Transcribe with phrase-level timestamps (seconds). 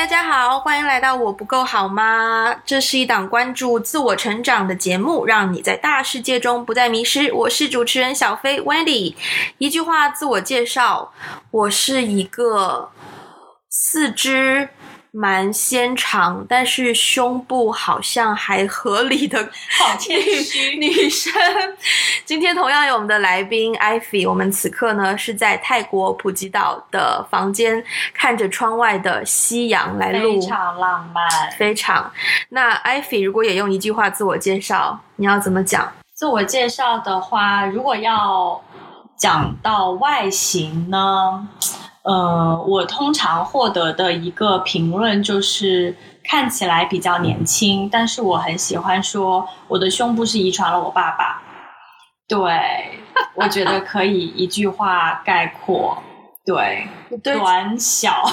[0.00, 2.56] 大家好，欢迎来到我不够好吗？
[2.64, 7.30] 这是一档关注自我成长的节目，让你在大世界中不再迷失。
[7.34, 9.14] 我是主持人小飞 Wendy。
[9.58, 11.12] 一句话自我介绍：
[11.50, 12.88] 我是一个
[13.68, 14.70] 四肢。
[15.12, 19.38] 蛮纤长，但是胸部好像还合理的
[19.78, 21.32] 好谦虚女生。
[22.24, 27.84] 今天同样有我们的来宾 Ivy，我们此刻呢是在泰国普吉岛的房间，
[28.14, 32.12] 看着窗外的夕阳来录，非常浪漫，非常。
[32.50, 35.92] 那 Ivy 如果也用一句话自我介绍，你要怎么讲？
[36.14, 38.62] 自我介绍的话，如果要
[39.16, 41.48] 讲到外形呢？
[42.02, 51.42] 呃，我通常获得的一个评论就是看起来比较年轻，但是我很喜欢说我的胸部是遗传了我爸爸。
[52.26, 52.98] 对，
[53.34, 56.02] 我觉得可以一句话概括，
[56.46, 56.88] 对，
[57.22, 58.22] 短小，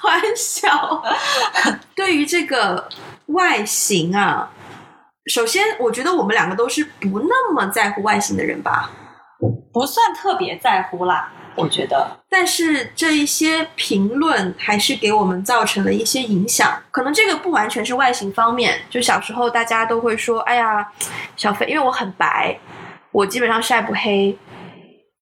[0.00, 1.02] 短小。
[1.94, 2.88] 对于这个
[3.26, 4.50] 外形啊，
[5.26, 8.90] 首先我觉得我们两个都是不那么在乎外形的人吧。
[9.72, 12.18] 不算特别在乎啦，我觉得。
[12.28, 16.78] 但是这一些评论还是给我们造成了一些影响。
[16.90, 20.86] 可能这个不完全是外形方面，就小时候大家都会说：“哎呀，
[21.36, 22.58] 小飞，因为我很白，
[23.10, 24.36] 我基本上晒不黑。”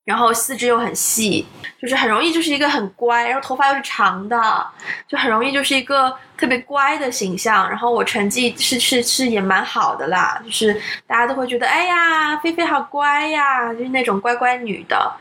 [0.04, 1.46] 然后四肢又很细，
[1.80, 4.66] 就是很容易就是一个很乖，然后头发又是长的，
[5.06, 7.68] 就很容易就是一个特别乖的形象。
[7.68, 10.74] 然后我成绩是是是也蛮好的啦，就是
[11.06, 15.12] 大家都会觉得，哎呀，菲菲好乖呀，就是那种乖乖女的。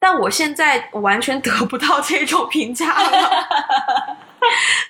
[0.00, 3.30] 但我现在完全得不到这种评价了。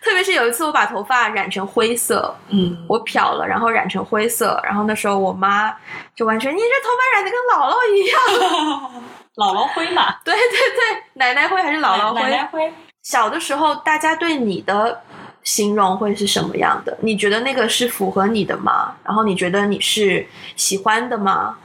[0.02, 5.74] 特别是有一次，我把头发染成灰色，嗯，我漂了，然后染成灰色，然后那时候我妈
[6.14, 9.02] 就完全，你这头发染的跟姥姥一样，
[9.36, 12.20] 姥姥灰嘛，对对对，奶奶灰还是姥姥灰？
[12.20, 12.72] 奶奶灰。
[13.02, 15.02] 小的时候，大家对你的
[15.42, 16.96] 形容会是什么样的？
[17.00, 18.94] 你觉得那个是符合你的吗？
[19.02, 21.56] 然后你觉得你是喜欢的吗？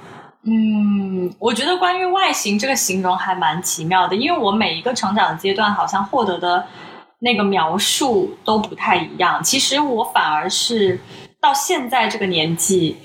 [0.46, 6.66] 嗯，我觉得关于外形这个形容还蛮奇妙的，因为我每一个成长阶段好像获得的。
[7.26, 9.42] 那个描述都不太一样。
[9.42, 11.00] 其实我反而是
[11.40, 12.98] 到现在这个年纪，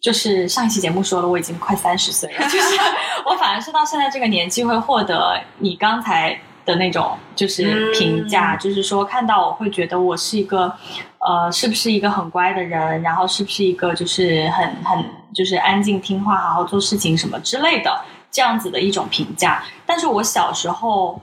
[0.00, 2.42] 就是上一期节目说了，我已经快三十岁了。
[2.44, 2.80] 就是
[3.26, 10.72] 我反而是到现在这个年纪会获得你刚才的那种就是评价，就是说看到我会觉得我是一个
[11.18, 15.04] 呃，是不是一个很乖的人，然后是不是一个就是很很
[15.36, 19.62] 就是安静听话、好好做事情什么之类的这样子的一种评价。
[19.84, 21.20] 但是我小时候。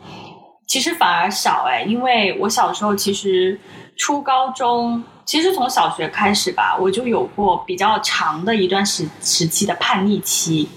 [0.65, 3.59] 其实反而少哎，因为我小时候其实
[3.95, 10.67] 初高中，其实从小学开始吧，我就有过比较长的一段时时期的叛逆期。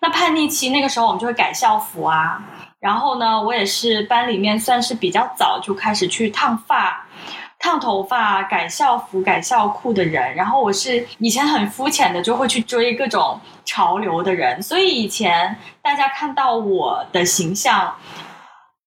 [0.00, 2.42] 那叛逆期那个时候，我们就会改校服啊。
[2.80, 7.06] 然后呢，我也是班里面算是比较早就开始去烫发、
[7.58, 10.34] 烫头发、改校服、改校裤的人。
[10.34, 14.62] 然后我是以前很肤浅的，就会去追各种潮流的人。
[14.62, 17.94] 所以以前大家看到我的形象。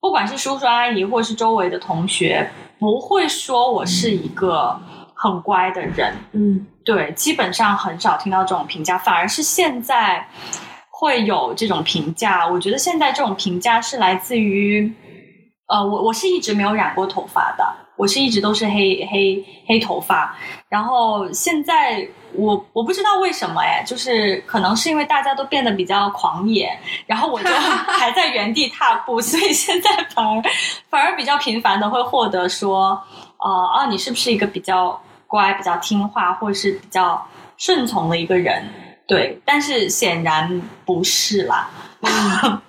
[0.04, 2.50] 不管是叔叔阿姨，或是周围的同学，
[2.80, 4.76] 不会说我是一个
[5.14, 6.18] 很乖的人。
[6.32, 10.28] 嗯，对，基本上很少听到这种评价，反而是现在
[10.90, 12.48] 会有这种评价。
[12.48, 14.92] 我觉得现在这种评价是来自于，
[15.68, 17.64] 呃，我我是一直没有染过头发的，
[18.02, 20.36] 我是一直都是黑黑黑头发，
[20.68, 22.08] 然后现在。
[22.34, 27.50] 我我不知道为什么哎，就是可能是因为大家都变得比较狂野，然后我就
[28.00, 30.42] 还在原地踏步，所以现在反而
[30.90, 32.98] 反而比较频繁的会获得说，
[33.38, 34.98] 呃哦，你是不是一个比较
[35.28, 37.22] 乖、比较听话，或者是比较
[37.58, 38.64] 顺从的一个人？
[39.06, 41.70] 对，但是显然不是啦。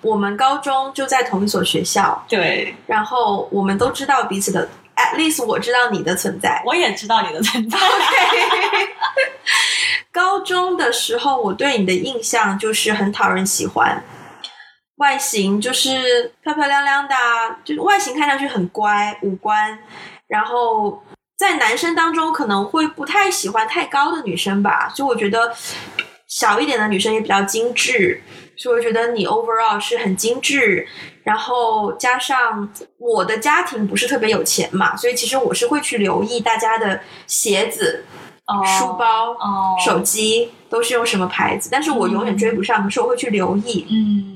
[0.01, 4.67] 我们高中就在同一所学校，对，然后我们都知道彼此的。
[4.95, 7.79] At least 我知道你的存在，我也知道你的存在。
[10.11, 14.03] 高中的时候，我对你的印象就是很讨人喜欢，
[14.97, 17.15] 外形就是漂漂亮亮的，
[17.63, 19.79] 就是外形看上去很乖，五官。
[20.27, 21.03] 然后
[21.35, 25.55] 在男生当中，可能会不太喜欢太高的女生吧，所以我觉得
[26.27, 28.21] 小一点的女生也比较精致。
[28.55, 30.87] 所以我觉得你 overall 是很精致，
[31.23, 38.05] 然后加上我的家庭不是特别有钱嘛，所以其实我是会去留意大家的鞋子、
[38.79, 39.35] 书包、
[39.83, 43.85] 手机都是用什么牌子，但是我永远追不上，可是我会去留意。
[43.89, 44.32] 嗯，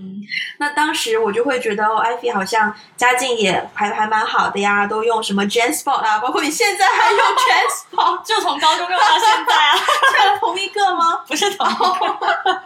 [0.57, 9.75] 那当时我就会觉得哦，艾菲好像家境也还还蛮好的呀，都用什么 JanSport 啊，包括你现在还用 JanSport， 就从高中用到现在啊，
[10.33, 11.21] 是同一个吗？
[11.27, 12.61] 不是同一个。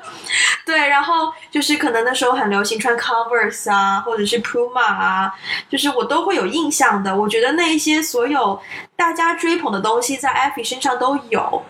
[0.66, 5.34] 对，然后就是可能那时候很流行穿 Converse 啊，或者是 Puma 啊，
[5.70, 7.16] 就是我都会有印象的。
[7.16, 8.62] 我觉得那一些所有
[8.96, 11.64] 大家追捧的东西，在艾菲身上都有。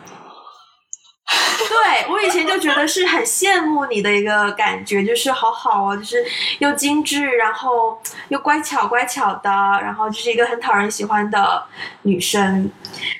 [1.69, 6.25] 对我以前就觉得是很羡慕你的一个感觉，就是好好哦，就是
[6.59, 11.63] 又精致，然后又乖巧乖巧的，然后就是一个很讨人喜欢的
[12.03, 12.71] 女生。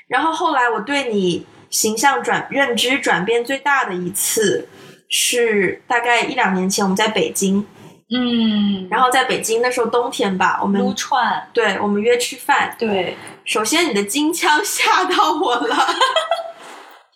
[0.07, 4.67] 然后后来我对你形象转认知转变最大的一次，
[5.09, 7.65] 是大概一两年前我们在北京，
[8.13, 13.15] 嗯，然后在北京那时候冬天吧，我们撸串，对我们约吃饭，对，
[13.45, 15.77] 首先你的金枪吓到我了。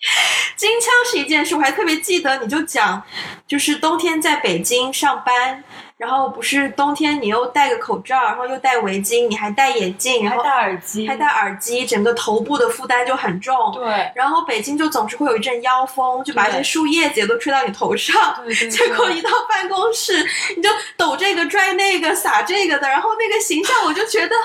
[0.55, 3.01] 金枪是一件事，我还特别记得，你就讲，
[3.47, 5.63] 就是冬天在北京上班，
[5.97, 13.55] 然后不是冬天你又戴个口罩，然后又戴围巾，你还戴眼镜，然后戴耳机，还戴耳机，整个头部的负担就很重。
[13.73, 18.35] 对，然后北京就总是会有一阵妖风，就把一些树叶子都吹到你头上。
[18.43, 18.69] 对对。
[18.69, 20.25] 结果一到办公室，
[20.55, 24.35] 你就抖这个拽那个撒这个的，然后那个形象我就觉得，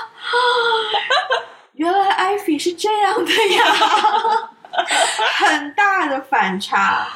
[1.73, 4.49] 原来艾菲是这样的呀。
[5.39, 7.07] 很大的反差。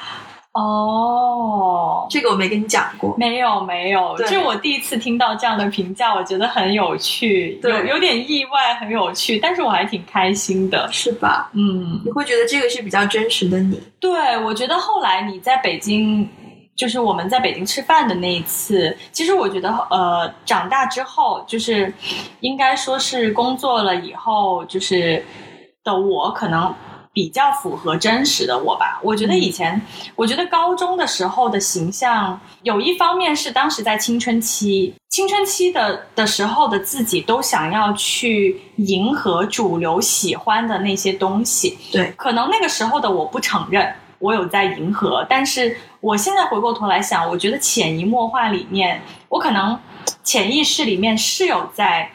[0.57, 11.49] 哦，这个我没跟你讲过，没有没有，就我第一次听到这样的评价，我觉得很有趣，有有点意外，很有趣，但是我还挺开心的，是吧？
[11.51, 13.77] 嗯，你会觉得这个是比较真实的你？
[13.99, 16.25] 对，我觉得后来你在北京，
[16.73, 21.93] 就是我们在北京吃饭的那一次，其实我觉得呃，长大之后，就是
[22.39, 25.21] 应该说是工作了以后，就是
[25.83, 26.73] 的我可能。
[27.15, 29.81] 比较符合真实的我吧，我觉得以前，
[30.17, 41.77] 我觉得高中的时候的形象，有一方面是当时在青春期，青春期的的时候的自己都想要去迎合主流喜欢的那些东西。
[41.89, 49.79] 对，可能那个时候的我不承认我有在迎合，但是我现在回过头来想，我觉得潜移默化里面，我可能
[50.21, 52.11] 潜意识里面是有在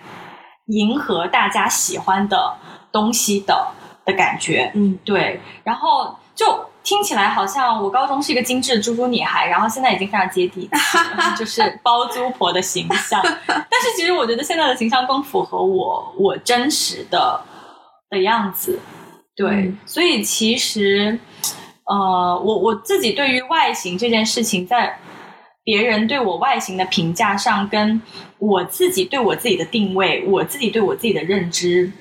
[0.66, 2.54] 迎合大家喜欢的
[2.92, 3.66] 东西的。
[4.04, 10.98] 的感觉，嗯，对，然后就听起来好像我高中是一个精致猪猪女孩，然后现在已经非常接地气，
[11.38, 13.20] 就是包租婆的形象。
[13.46, 17.40] 但是其实我觉得现在的形象更符合我我真实的
[18.08, 18.78] 的样子，
[19.36, 21.18] 对，所以其实，
[21.84, 24.98] 呃，我我自己对于外形这件事情，在
[25.62, 28.00] 别人对我外形的评价上，跟
[28.38, 31.92] 我自己对我自己的定位，我自己对我自己的认知。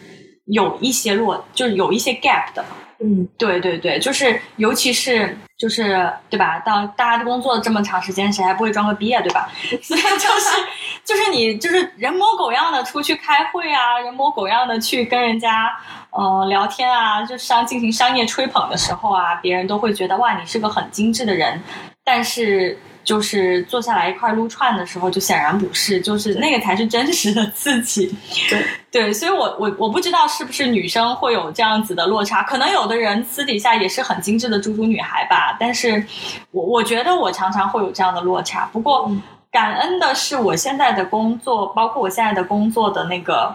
[0.49, 2.63] 有一些落，就是有一些 gap 的，
[2.99, 6.59] 嗯，对对对，就是尤其是就是对吧？
[6.59, 9.49] 到大家工作这么长时间，谁还不会装个逼啊，对吧？
[9.81, 10.49] 所以就是
[11.05, 15.71] 就是你就是人模狗样的出去开会啊，人模狗样的去跟人家
[16.11, 21.61] 呃聊天啊，就商进行商业吹捧的时候啊，别人都会觉得哇，你是个很精致的人，
[22.03, 22.77] 但是。
[23.09, 28.15] 就是坐下来一块撸串的时候，就显然不是，就是那个才是真实的自己。
[28.47, 35.57] 对 对，所以我我我不知道是不是女生会有这样子的落差，可能有的人私底下也是很精致的猪猪女孩吧。
[35.59, 36.05] 但是，
[36.51, 38.69] 我我觉得我常常会有这样的落差。
[38.71, 39.11] 不过，
[39.51, 43.51] 感恩的是我现在的工作，包括我现在的工作的那个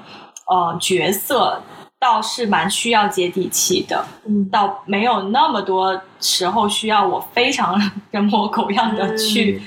[0.49, 1.63] 呃角色。
[2.05, 7.81] 倒是蛮需要接地气的，嗯，倒没有那么多时候需要我非常
[8.11, 9.63] 人模狗样的去，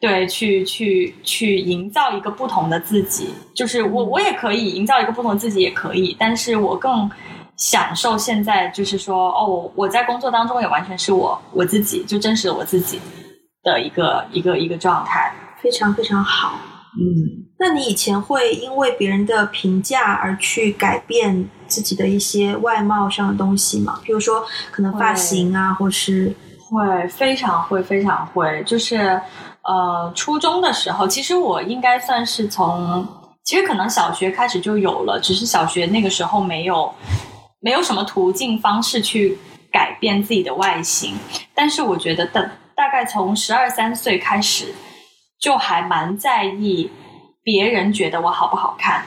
[0.00, 3.28] 对，去去去营造一个不同的自己。
[3.54, 7.10] 就是我我也可以营造一个不同的自己，也可以，但是我更
[7.58, 12.98] 享受现在，就是说，哦，我在工作当中也完全是我我自己，就真实的我自己
[13.62, 15.30] 的一个一个一个状态，
[15.60, 16.58] 非常非常好，
[16.98, 17.43] 嗯。
[17.56, 24.00] 那你以前会因为别人的评价而去改变自己的一些外貌上的东西吗？
[24.02, 26.34] 比如说可能发型啊，或是
[26.68, 29.20] 会非常会非常会，就是
[29.62, 33.06] 呃，初中的时候，其实我应该算是从，
[33.44, 36.92] 其实可能小学开始就有了，只是小学那个时候没有
[37.60, 39.38] 没有什么途径方式去
[39.72, 41.14] 改变自己的外形，
[41.54, 42.42] 但是我觉得大
[42.74, 44.74] 大概从十二三岁开始，
[45.40, 46.90] 就还蛮在意。
[47.44, 49.04] 别人觉得我好不好看？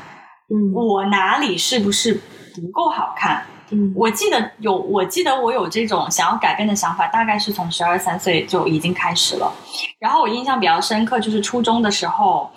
[0.49, 3.43] 嗯，我哪里是不是不够好看？
[3.71, 9.51] 嗯，我记得有，我记得我有这种想要改变的想法，大概是从十二三岁就已经开始了。
[9.99, 12.49] 然后我印象比较深刻，就是初中的时候，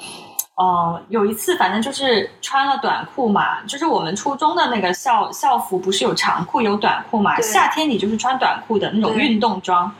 [0.56, 9.90] 呃，有一次反正就是穿了短裤嘛，就是我们初中的那个校校服不是有长裤有短裤嘛，夏天你就是穿短裤的那种运动装。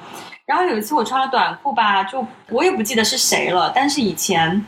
[0.46, 4.64] 然后有一次我穿了短裤吧，就我也不记得是谁了，但是以前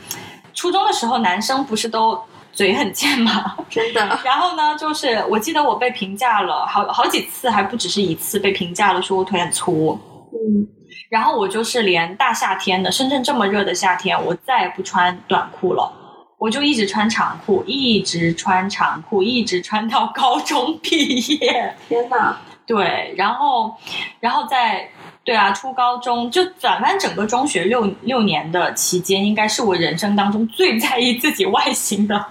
[0.54, 2.21] 初中的时候，男生不是都
[2.52, 4.00] 嘴很贱吗，真的。
[4.25, 9.99] 然后呢，就是我记得我被评价了好好几次，还不只是一次被评价了，说我腿很粗。
[10.32, 10.66] 嗯，
[11.11, 15.92] 然后我就是连大夏天的深圳这么热的夏天，我再也不穿短裤了，
[16.38, 21.75] 我就一直穿长裤，一直穿长裤，一直穿到高中毕业。
[21.88, 22.37] 天哪！
[22.64, 23.75] 对，然后，
[24.21, 24.88] 然后在
[25.25, 32.26] 对啊，初高中就反正整个中学六六年的期间，应该是我人生当中最在意自己外形的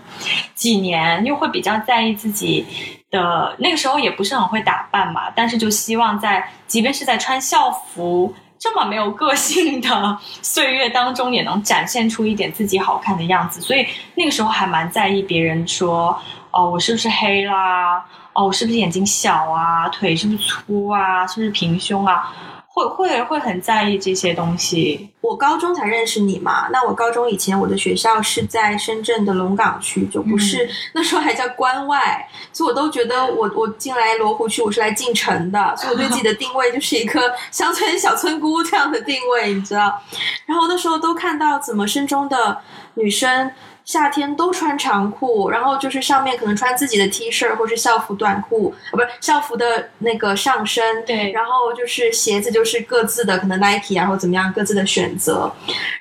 [0.53, 2.65] 几年，又会比较在意自己
[3.09, 16.19] 的那个时候也不是很会打扮嘛，但是就希望在即便是在穿校服这么没有个性的岁月当中，也能展现出一点自己好看的样子，所以那个时候还蛮在意别人说
[16.51, 18.05] 哦，我是不是黑啦。
[18.33, 19.89] 哦，我是不是眼睛小啊？
[19.89, 21.27] 腿是不是粗啊？
[21.27, 22.33] 是不是平胸啊？
[22.73, 25.09] 会会会很在意这些东西。
[25.19, 40.01] 我高中才认识你嘛，那我高中以前我的学校是在深圳的龙岗区，就不是 那时候还叫关外，所以我都觉得我我进来罗湖区我是来进城的，所以我对自己的定位就是一个乡村小村姑这样的定位，你知道？
[40.45, 42.57] 然后那时候都看到怎么深中的
[42.95, 43.51] 女生。
[43.91, 51.03] 夏天都穿长裤，然后就是上面可能穿自己的 T 恤或是校服短裤，啊，不是校服的那个上身。
[51.05, 55.53] 对，然后就是鞋子就是各自的可能 Nike 啊或怎么样各自的选择，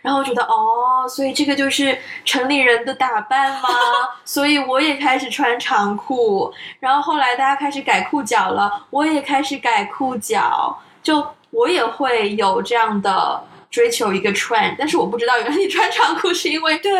[0.03, 3.69] 然后觉得哦，所以这个就是城里人的打扮吗？
[4.25, 13.43] 所以我也开始穿长裤，然后后来大家开始改裤脚了，我也开始改裤脚，就我也会有这样的。
[13.71, 16.93] 追求一个 trend，但是我不知道原来你穿长裤是因为对，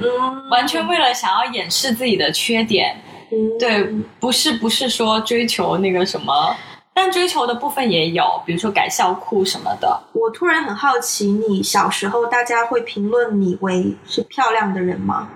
[0.00, 2.96] 嗯，完全为了想要掩饰自己的缺点，
[3.30, 3.84] 嗯，对，
[4.18, 6.56] 不是不是说追求那个什么，
[6.94, 10.00] 但追求的部分也有，比如说改校裤什么的。
[10.14, 15.28] 我突然很好奇，你小时候大家会评论你为是漂亮的人吗？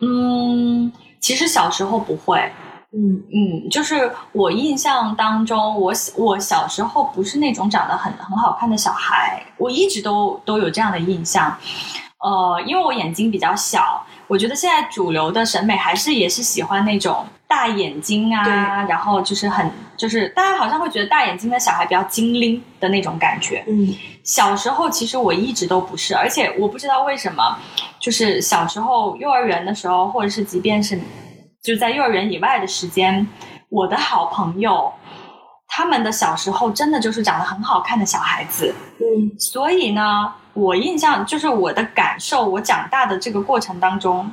[0.00, 2.38] 嗯，其实小时候不会。
[2.90, 11.54] 嗯嗯，就是我印象当中，我我小时候不是那种长得很很好看的小孩，我一直都都有这样的印象。
[12.20, 23.62] 呃，因为我眼睛比较小，我觉得现在主流的审美还是也是喜欢那种大眼睛啊，然后就是很就是大家好像会觉得大眼睛的小孩比较精灵的那种感觉。
[23.68, 27.56] 嗯，小时候其实我一直都不是，而且我不知道为什么，
[28.00, 30.98] 就是小时候幼儿园的时候，或者是即便是。
[31.62, 33.26] 就在幼儿园以外的时间，
[33.68, 34.92] 我的好朋友，
[35.66, 38.74] 他们的小时候真的就是长得很好看的小孩子。
[39.00, 44.30] 嗯，所以呢，我印象就是我的感受，我长大的这个过程当中，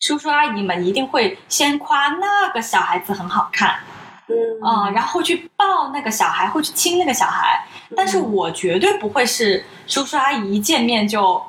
[0.00, 3.76] 叔叔阿姨们一定会先夸那个小孩子很好看，
[4.28, 7.66] 嗯然后去抱那个小孩，会去亲那个小孩。
[7.96, 11.42] 但是我绝对不会是叔叔阿姨一见面就。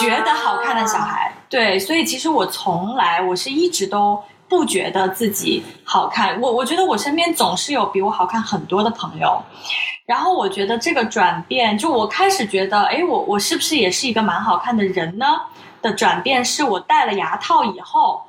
[0.00, 6.40] 觉得好看的小孩，对，所以其实我从来我是一直都不觉得自己好看。
[6.40, 9.40] 我我觉得我身边总是有比我好看很多的朋友，
[10.06, 15.26] 然后我觉得这个转变，就我开始觉得，哎，我我是不是也是一个蛮好看的人呢？
[15.82, 18.22] 的转变是我戴了牙套以后，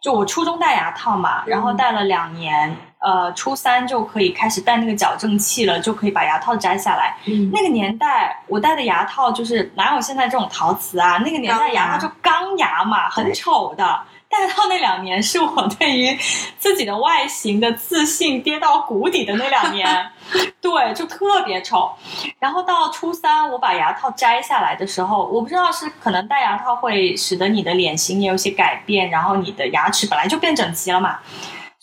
[0.00, 2.76] 就我初中戴牙套嘛，然后戴了两年。
[2.98, 7.16] 呃，初三就可以开始戴那个矫正器了，就可以把牙套摘下来。
[7.26, 11.18] 嗯，那个年代我戴的牙套就是哪有现在这种陶瓷啊？
[11.18, 14.00] 那个年代牙套就钢牙嘛，很丑的。
[14.28, 16.18] 戴套那两年是我对于
[16.58, 20.10] 自己的外形的自信跌到谷底的那两年，
[20.60, 21.92] 对，就特别丑。
[22.40, 31.20] 然后到初三我把牙套摘下来的时候，我不知道是可能戴牙套会使得你的脸型也有些改变，然后你的牙齿本来就变整齐了嘛。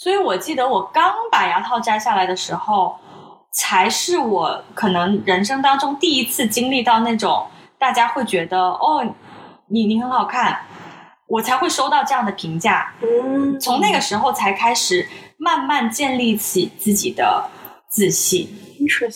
[0.04, 3.00] 所以，我记得我刚把牙套摘下来的时候，
[3.52, 7.48] 才是我可能人生当中第一次经历到那种
[7.80, 9.02] 大家会觉得哦，
[9.68, 10.60] 你你很好看，
[11.28, 12.94] 我才会收到这样的评价。
[13.02, 15.08] 嗯，从那个时候才开始
[15.38, 17.50] 慢慢建立起自己的
[17.94, 18.50] 自信。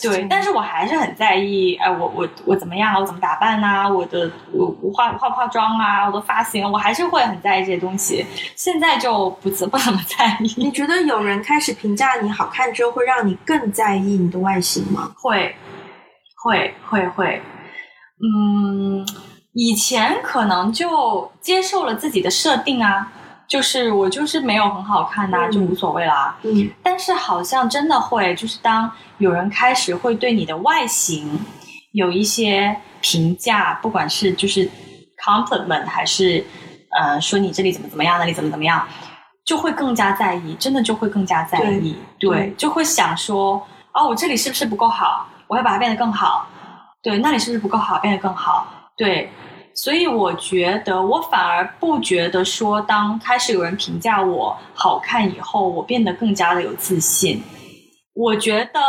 [0.02, 2.98] 对，但是我还是很在意，哎，我我我怎么样啊？
[2.98, 3.86] 我怎么打扮啊？
[3.86, 6.06] 我的我我化化不化妆啊？
[6.06, 8.24] 我的发型，我还是会很在意这些东西。
[8.56, 10.54] 现在就不怎不怎么在意。
[10.56, 15.12] 你觉得有人开始评价你好看之后，会让你更在意你的外形吗？
[15.16, 15.54] 会，
[16.42, 17.42] 会，会，会。
[18.22, 19.06] 嗯，
[19.52, 23.12] 以前可能就接受了自己的设定啊。
[23.48, 26.36] 就是我就是没有很好看呐，就无所谓啦。
[26.42, 31.40] 嗯，但是好像真的会，就是当有人开始会对你的外形
[31.92, 34.68] 有一些评价，不管是就是
[35.24, 36.44] compliment 还是
[36.90, 38.86] 呃说你这里怎么怎么样，那里怎么怎么样，
[39.46, 41.96] 就会更加在意，真的就会更加在意。
[42.18, 45.26] 对，就会想说哦，我这里是不是不够好？
[45.46, 46.46] 我要把它变得更好。
[47.02, 48.66] 对，那里是不是不够好，变得更好？
[48.96, 49.30] 对，
[49.80, 57.40] 所以我觉得我反而不觉得说，当开始有人评价我好看以后，我变得更加的有自信。
[58.12, 58.80] 我觉得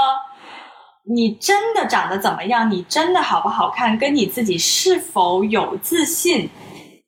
[1.15, 6.50] 你真的长得怎么样，你真的好不好看，跟你自己是否有自信，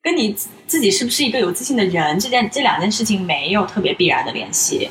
[0.03, 0.31] 跟你
[0.67, 4.87] 自己是不是一个有自信的人，这件这两件事情没有特别必然的联系。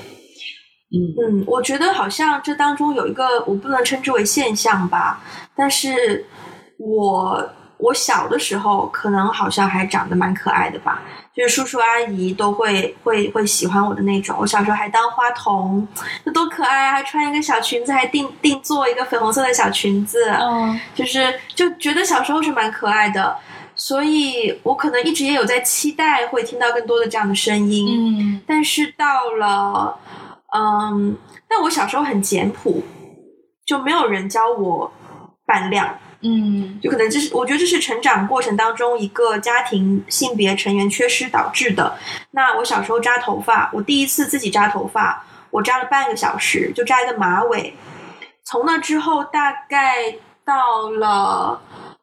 [0.92, 0.98] 嗯
[1.38, 5.22] 嗯，我觉得好像这当中有一个我不能称之为现象吧，
[5.54, 6.26] 但是
[6.76, 7.48] 我
[7.80, 11.02] 我小的时候可能好像还长得蛮可爱的吧，
[11.34, 14.36] 就是叔叔阿姨都会会会喜欢我的那种。
[14.38, 15.86] 我小时候还当花童，
[16.24, 16.92] 那多可爱啊！
[16.92, 23.36] 还穿一个小裙子，还定定做一个粉红色的小裙子，嗯，就是就觉得小时候是蛮可爱的，
[23.74, 29.96] 所以我可能一直也有在期待会听到更多的这样的声音，嗯但是到了。
[30.52, 31.16] 嗯，
[31.48, 32.82] 但我小时候很简朴，
[33.64, 34.92] 就没有人教我
[35.46, 41.96] 扮靓，嗯就可能这是我觉得这是成长过程当中一个家庭性别成员缺失导致的。
[42.32, 47.74] 那我小时候扎头发，我第一次自己扎头发，我扎了半个小时，就扎一个马尾。
[48.44, 51.60] 从那之后，大概到了。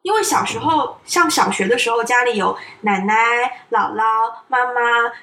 [0.08, 3.14] 因为小时候上小学的时候，家里有奶奶、
[3.70, 4.80] 姥姥、妈妈，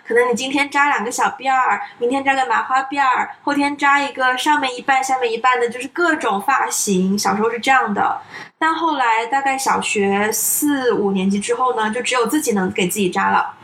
[0.08, 7.18] 可能你今天扎两个小辫儿，明天扎个麻花辫儿，后天扎一个上面一半、下面一半的，就是各种发型。
[7.18, 8.22] 小时候是这样的，
[8.60, 13.56] 但后来大概小学四五年级之后呢，就只有自己能给自己扎了，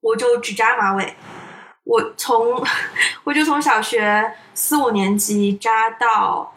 [0.00, 1.14] 我就只扎马尾。
[1.84, 2.64] 我从
[3.24, 6.54] 我就从小学四五年级扎到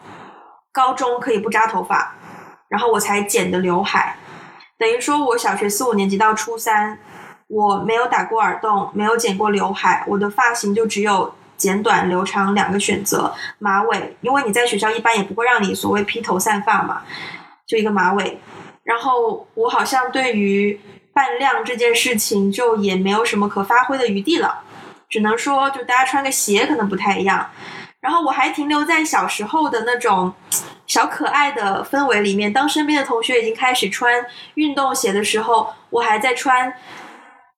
[0.72, 2.14] 高中，可以不扎头发。
[2.72, 4.16] 然后我才剪的刘海，
[4.78, 6.98] 等于说我小学四五年级到初三，
[7.46, 13.34] 我没有打过耳洞，没有剪过刘海，我的发型就只有剪短、留长两个选择。
[13.58, 17.02] 马尾，因为你在学校一般也不会让你所谓披头散发嘛，
[17.66, 18.40] 就一个马尾。
[18.84, 20.80] 然后我好像对于
[21.12, 24.62] 扮靓这件事情就也没有什么可发挥的余地了，
[25.10, 27.50] 只能说就大家穿个鞋可能不太一样。
[28.00, 30.32] 然后我还停留在小时候的那种。
[30.92, 36.70] 小可爱的氛围里面，当身边的同学已经开始穿运动鞋的时候，我还在穿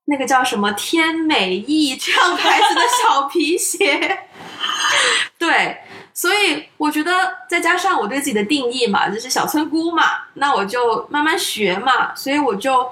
[0.04, 4.20] 那个叫什么天美意这样牌子的小皮鞋。
[5.36, 5.78] 对，
[6.14, 7.12] 所以我觉得
[7.48, 12.88] 再加上我对自己的定义嘛，就是小村姑嘛，那我就慢慢学嘛，所以我就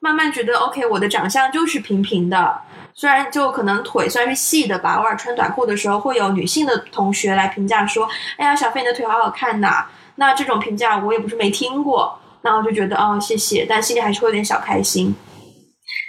[0.00, 2.60] 慢慢觉得 OK，我的长相就是平平的。
[2.94, 15.14] 虽然就可能腿算是细的吧，偶尔穿短裤的时候会有女性的同学来评价说：“哎呀，小飞你的腿好好看呐。”那这种评价我也不是没听过，那我就觉得哦谢谢，但心里还是会有点小开心。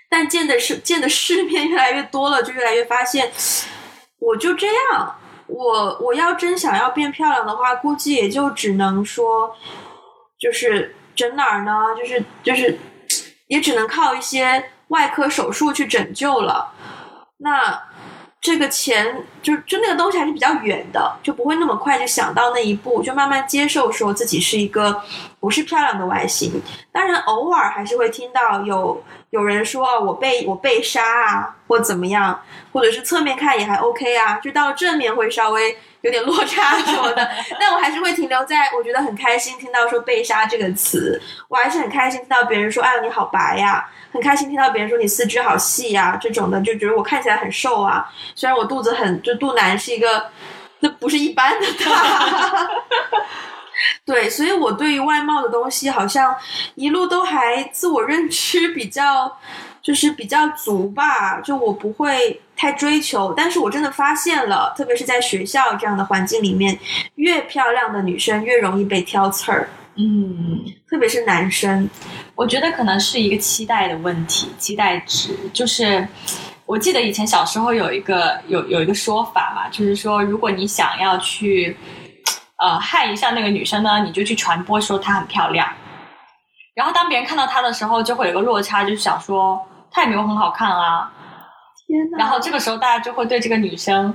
[0.09, 3.31] 但见的是见的世面越来越多了，就越来越发现，
[4.19, 5.15] 我就这样，
[5.47, 9.55] 我我要真想要变漂亮的话，估计也就只能说，
[10.39, 11.95] 就是整哪儿呢？
[11.97, 12.79] 就是就是，
[13.47, 14.69] 也只能靠一些。
[14.89, 16.71] 外科手术去拯救了，
[17.37, 17.81] 那
[18.39, 25.01] 这个钱就就那个东西还是比较远的，就不会那么快就想到那一步，就慢慢接受说自己是一个
[25.43, 26.61] 不是漂亮的外形。
[26.89, 32.39] 当然，偶尔还是会听到有有人说我被我被杀啊，或怎么样，
[32.71, 35.77] 或者是侧面看也还 OK 啊，就到正面会稍微。
[36.03, 48.05] 有点落差什么的， 但我还是会停留在我觉得很开心听到说“被杀”这个词，我还是很开心听到别人说“哎呦你好白呀”，很开心听到别人说你四肢好细呀这种的，就觉得我看起来很瘦啊。
[48.35, 50.25] 虽然我肚子很，就肚腩是一个，
[50.81, 52.69] 那不是一般的大。
[54.05, 56.35] 对，所以我对于外貌的东西好像
[56.75, 59.37] 一路都还自我认知比较。
[59.83, 66.79] 就是比较足吧，就我不会太追求，但是我真的发现了，特别是在学校这样的环境里面，
[67.15, 71.89] 越漂亮的女生越容易被挑刺儿，嗯，特别是男生，
[72.33, 75.37] 我觉得可能是一个期待的问题，期待值。
[75.51, 76.07] 就是
[76.65, 81.75] 我记得以前小时候有一个有有一个说法嘛，就是说如果你想要去
[82.63, 85.67] 呃害一下那个女生呢，你就去传播说她很漂亮，
[86.73, 89.61] 然后当别人看到她的时候，就会有一个落差，就是想说。
[89.95, 91.11] 她也没有很好看啊，
[91.85, 92.17] 天哪！
[92.17, 94.11] 然后这个时候大家就会对这个女生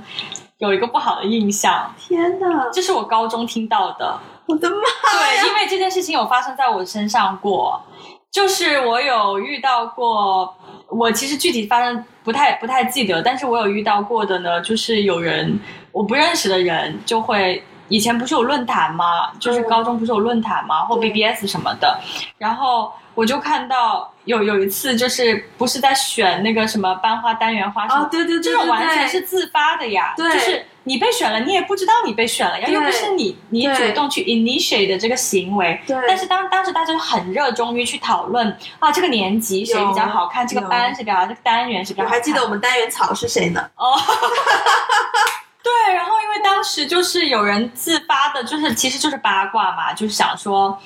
[0.57, 1.89] 有一个不好的印象。
[1.97, 2.69] 天哪！
[2.73, 4.19] 这是我高中听到的。
[4.45, 4.75] 我的妈！
[4.75, 7.81] 对，因为这件事情有发生在我身上过，
[8.29, 10.53] 就是我有遇到过。
[10.89, 15.57] 我其实具体发生不太不太记得，但是我有遇到过的呢，就是有人
[15.93, 17.63] 我不认识的人就会。
[17.89, 19.31] 以前不是有论坛吗？
[19.39, 20.85] 就是高中不是有论坛吗？
[20.85, 21.99] 或 BBS 什么的，
[22.37, 22.91] 然后。
[23.15, 35.77] 我就看到有有一次，就是不是在选那个什么班花单元花什么，哦，对对对这种完全是自发的呀，对就是你被选了，你也不知道你被选了呀，又不是你你主动去 initiate 的这个行为。
[35.85, 42.17] 对但是当当时大家就很热衷于去讨论啊，这个年级谁比较好看，这个班谁比较好，这个单元谁比较好看。
[42.17, 43.69] 我还记得我们单元草是谁呢？
[43.75, 43.99] 哦，
[45.85, 50.77] 对，然后因为当时就是有人自发的，就是其实就是八卦嘛，就是想说，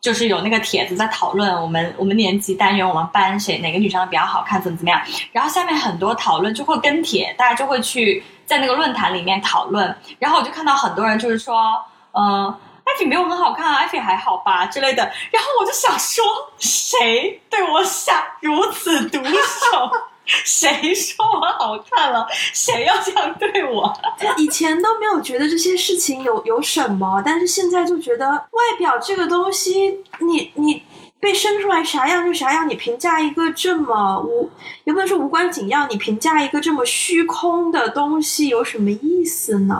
[0.00, 5.00] 就是有那个帖子在讨论我们我们年级单元我们班谁哪个女生比较好看，怎么怎么样，
[5.32, 11.76] 然后下面很多讨论就会跟帖，大家就会去在那个论坛里面讨论，然后我就看到很多人就是说，
[12.12, 12.46] 嗯、
[12.84, 15.02] 艾菲没有很好看啊，艾菲还好吧之类的。
[15.30, 16.24] 然后我就想说，
[16.58, 19.90] 谁对我下如此毒手？
[20.44, 22.26] 谁说我好看了？
[22.52, 23.92] 谁要这样对我？
[24.38, 30.82] 以前都没有觉得这些事情有有什么，但是现在就觉得外表这个东西，你你
[31.18, 34.50] 被生出来啥样就啥样，你评价一个这么无，
[34.84, 39.76] 也不能说无关紧要，你评价一个这么虚空的东西有什么意思呢？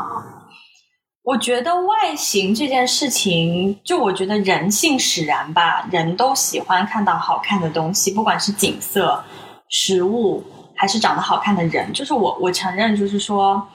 [1.22, 9.22] 我觉得外形这件事情，就我觉得人性使然吧，人都喜欢看到好看的东西，不管是景色、
[9.70, 10.44] 食物，
[10.76, 11.90] 还是长得好看的人。
[11.92, 13.66] 就是我，我承认，就是说，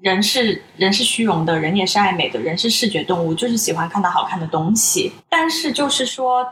[0.00, 5.12] 人是人是虚荣的，人也是爱美的，人是视觉动物，就是喜欢看到好看的东西。
[5.30, 6.46] 但是就是说，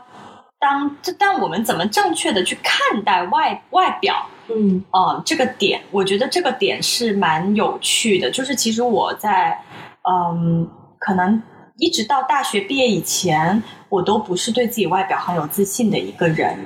[0.59, 4.25] 当这但我们怎么正确的去看待外外表？
[4.47, 8.29] 嗯嗯，这个点，我觉得这个点是蛮有趣的。
[8.29, 9.59] 就是其实我在，
[10.07, 11.41] 嗯，可能
[11.77, 16.59] 一直到大学毕业以前，我都不是对自己外表很有自信的一个人。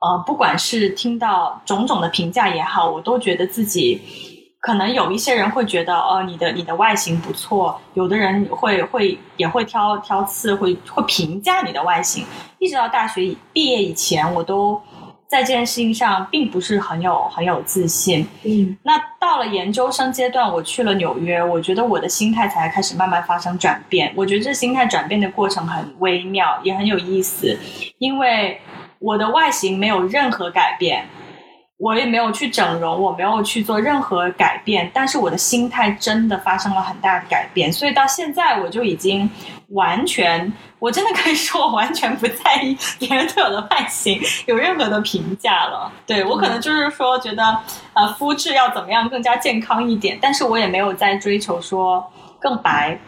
[0.00, 4.00] 呃，不管是听到种种的评价也好，我都觉得自己
[4.58, 12.24] 可能有一些人会觉得，哦，你的你的外形不错，有的人会会也会挑挑刺，会会评价你的外形。
[12.58, 14.80] 一直到大学毕业以前，我都
[15.26, 18.26] 在这件事情上并不是很有很有自信。
[18.42, 24.12] 嗯那到了研究生阶段，我去了纽约，我觉得我的心态才开始慢慢发生转变。
[24.16, 27.58] 我觉得这心态转变的过程很微妙，也很有意思，
[27.98, 28.60] 因为
[29.00, 31.06] 我的外形没有任何改变，
[31.78, 37.72] 我也没有去整容，我没有去做任何改变，但是我的心态真的发生了很大的改变。
[37.72, 39.28] 所以到现在，我就已经
[39.68, 45.90] 完全，我真的可以说，我完全不在意别人对我的外形有任何的评价了。
[46.06, 47.58] 对我可能就是说，觉得
[47.94, 52.04] 呃肤质要怎么样更加健康一点，但是我也没有在追求说
[52.38, 52.98] 更白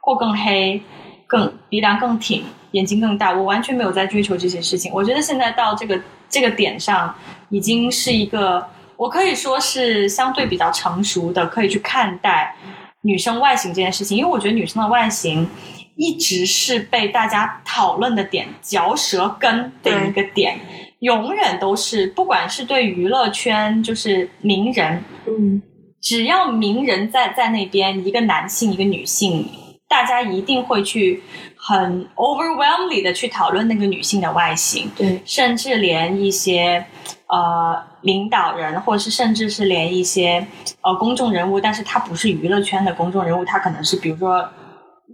[0.00, 0.82] 或更黑、
[1.26, 4.92] 更鼻梁更挺、眼睛更大，我完全没有在追求这些事情。
[4.92, 7.14] 我觉得现在到这个这个点上，
[7.48, 12.54] 已经是一个我可以说是相对比较成熟的，可以去看待
[13.02, 15.48] 女生外形这件事情，因为我觉得女生的外形。
[15.94, 20.58] 一直是被大家讨论的点，嚼舌根的一个点，
[21.00, 25.60] 永远都是，不管是对娱乐圈，就是名人，嗯
[26.00, 29.46] 只要名人在在那边，一个男性一个女性，
[29.86, 31.22] 大家一定会去
[31.64, 36.84] 很 overwhelmingly 的去讨论那个女性的外形，对，甚至连一些
[37.28, 40.44] 呃领导人，或者是甚至是连一些
[40.80, 44.44] 呃公众人物，但是他不是娱乐圈的公众人物，他可能是比如说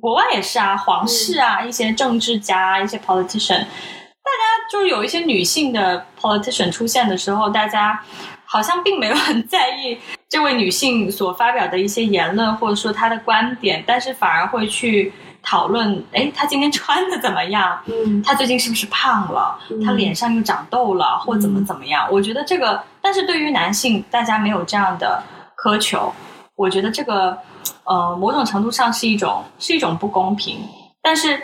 [0.00, 8.02] 国外也是啊，皇室啊，一些政治家啊，一些 politician，大家就是有一些女性的 politician 出现的时候，大家
[8.46, 9.98] 好像并没有很在意
[10.30, 15.12] 这位女性所发表的一些言论，或者说她的观点，但是反而会去
[15.48, 17.80] 讨论，哎，他今天 穿的怎么样？
[17.86, 19.58] 嗯他最近是不是胖了？
[19.70, 22.06] 嗯她脸上又长痘了，或怎么怎么样？
[22.12, 25.22] 我觉得这个，但是对于男性，大家没有这样的
[25.56, 26.12] 苛求，
[26.54, 27.38] 我觉得这个，
[27.84, 30.58] 呃，某种程度上是一种是一种不公平。
[31.00, 31.40] 但是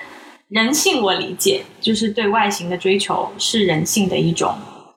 [0.48, 4.54] 人性我理解，就是对外形的追求是人性的一种，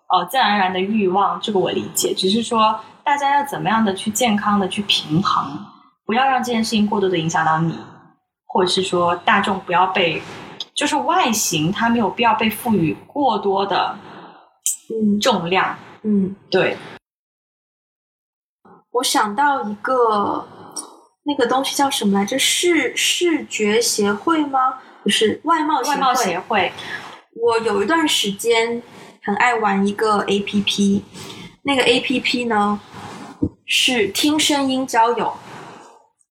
[0.10, 2.14] 呃，自然而然的欲望，这个我理解。
[2.14, 5.46] 只是说大家要怎么样的去健康的去平衡，
[6.06, 7.80] 不要让这件事情过多的影响到你，
[8.48, 10.22] 或者是说大众不要被。
[10.74, 13.98] 就是外形，它没有必要被赋予过多的
[14.92, 15.76] 嗯重量。
[16.04, 16.78] 嗯，对，
[18.92, 20.48] 我想到一个
[21.24, 22.38] 那个东西叫什么来着？
[22.38, 24.78] 视视觉协会吗？
[25.02, 25.96] 不是外貌协会。
[25.96, 26.72] 外貌协会，
[27.34, 28.84] 我有一段时间
[29.24, 31.04] 很爱玩一个 A P P，
[31.64, 32.80] 那个 A P P 呢
[33.66, 35.34] 是听声音交友。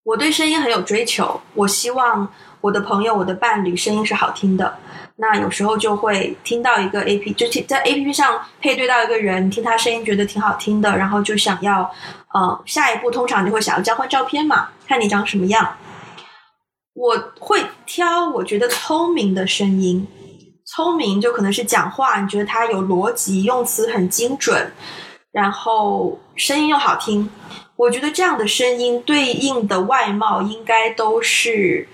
[0.06, 4.78] 我对声音很有追求，我希望我的朋友、我的伴侣声音是好听的。
[5.16, 11.90] 那有时候就会听到一个 A P，就在 A P P 上配对到一个人，听他声音觉得挺好听的，然后就想要，
[12.32, 15.76] 呃，下一步通常就会想要交换照片嘛，看你长什么样。
[16.94, 20.06] 我会挑我觉得聪明的声音，
[20.66, 24.70] 聪明，就可能是讲话，你觉得他有逻辑，用词很精准，
[25.32, 27.28] 然后声音又好听。
[27.76, 31.86] 我觉得这样的声音对应的外貌应该都是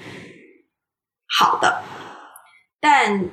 [1.29, 1.83] 好的，
[2.81, 3.25] 但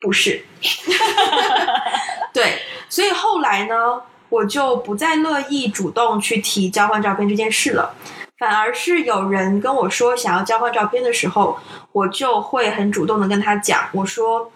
[0.00, 0.44] 不是。
[2.32, 7.94] 对，所以后来呢，我就不再乐意主动去提交换照片这件事了。
[8.38, 11.58] 反而是有人跟我说想要交换照片的时候，
[11.92, 14.50] 我就会很主动的跟他讲，我说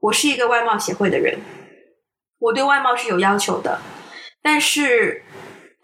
[0.00, 1.40] 我是一个外貌协会的人，
[2.38, 3.80] 我对外貌是有要求的。
[4.42, 5.24] 但是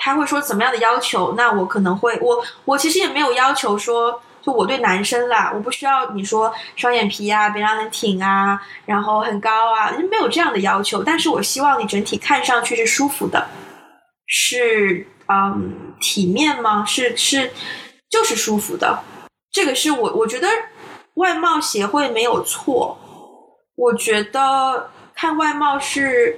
[0.01, 1.35] 他会说怎么样的要求？
[1.37, 11.05] 那我可能会，我我其实也没有要求说，就我对男生啦，我不需要你说双眼皮啊，鼻梁很挺啊，然后很高啊，没有这样的要求。
[11.05, 13.47] 但是我希望你整体看上去是舒服的，
[14.27, 15.07] 是。
[15.33, 16.85] 嗯，体面吗？
[16.85, 17.53] 是是，
[18.11, 18.99] 就是舒服的。
[19.53, 20.49] 这个是我我觉得
[21.15, 22.99] 外貌协会没有错。
[23.77, 26.37] 我觉得看外貌是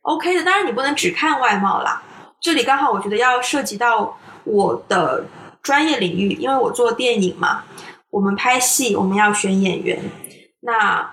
[0.00, 2.02] OK 的，当然你不能只看外貌啦。
[2.40, 5.26] 这里刚好我觉得要涉及到我的
[5.62, 7.64] 专业领域，因为我做电影嘛，
[8.10, 10.02] 我们拍戏我们要选演员，
[10.60, 11.10] 那。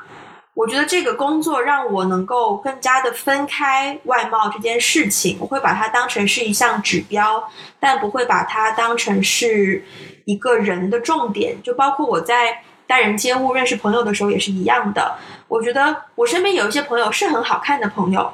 [0.57, 7.47] 我觉得这个工作让我能够更加的分开外貌这件事情，我会把它当成是一项指标，
[7.79, 9.85] 但不会把它当成是
[10.25, 11.61] 一个人的重点。
[11.61, 15.19] 就包括我在待人接物、认识朋友的时候也是一样的。
[15.47, 18.33] 我觉得我身边有一些朋友是很好看的朋友，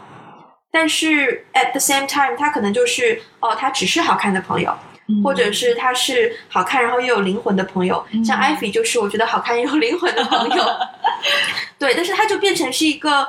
[0.74, 4.76] 但是 at the same time，他可能就是哦，他只是好看的朋友。
[5.22, 10.64] 或者是他是好看然后又有灵魂的朋友，像艾菲就是我觉得好看又有灵魂的朋友，
[11.78, 13.28] 对，但是他就变成是一个，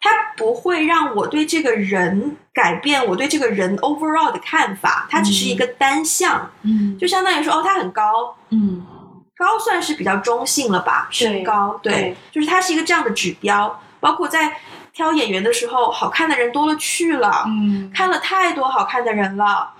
[0.00, 8.86] 他不会让我对这个人改变我对这个人 overall 的看法，他只是一个单向，嗯，就相当于说哦，他很高，嗯，
[9.36, 14.58] 高算是比较中性了吧，身高，对，就是他是一个这样的指标，包括在。
[14.92, 19.70] 挑演员的时候，好看的人多了去了，嗯，看了太多好看的人了。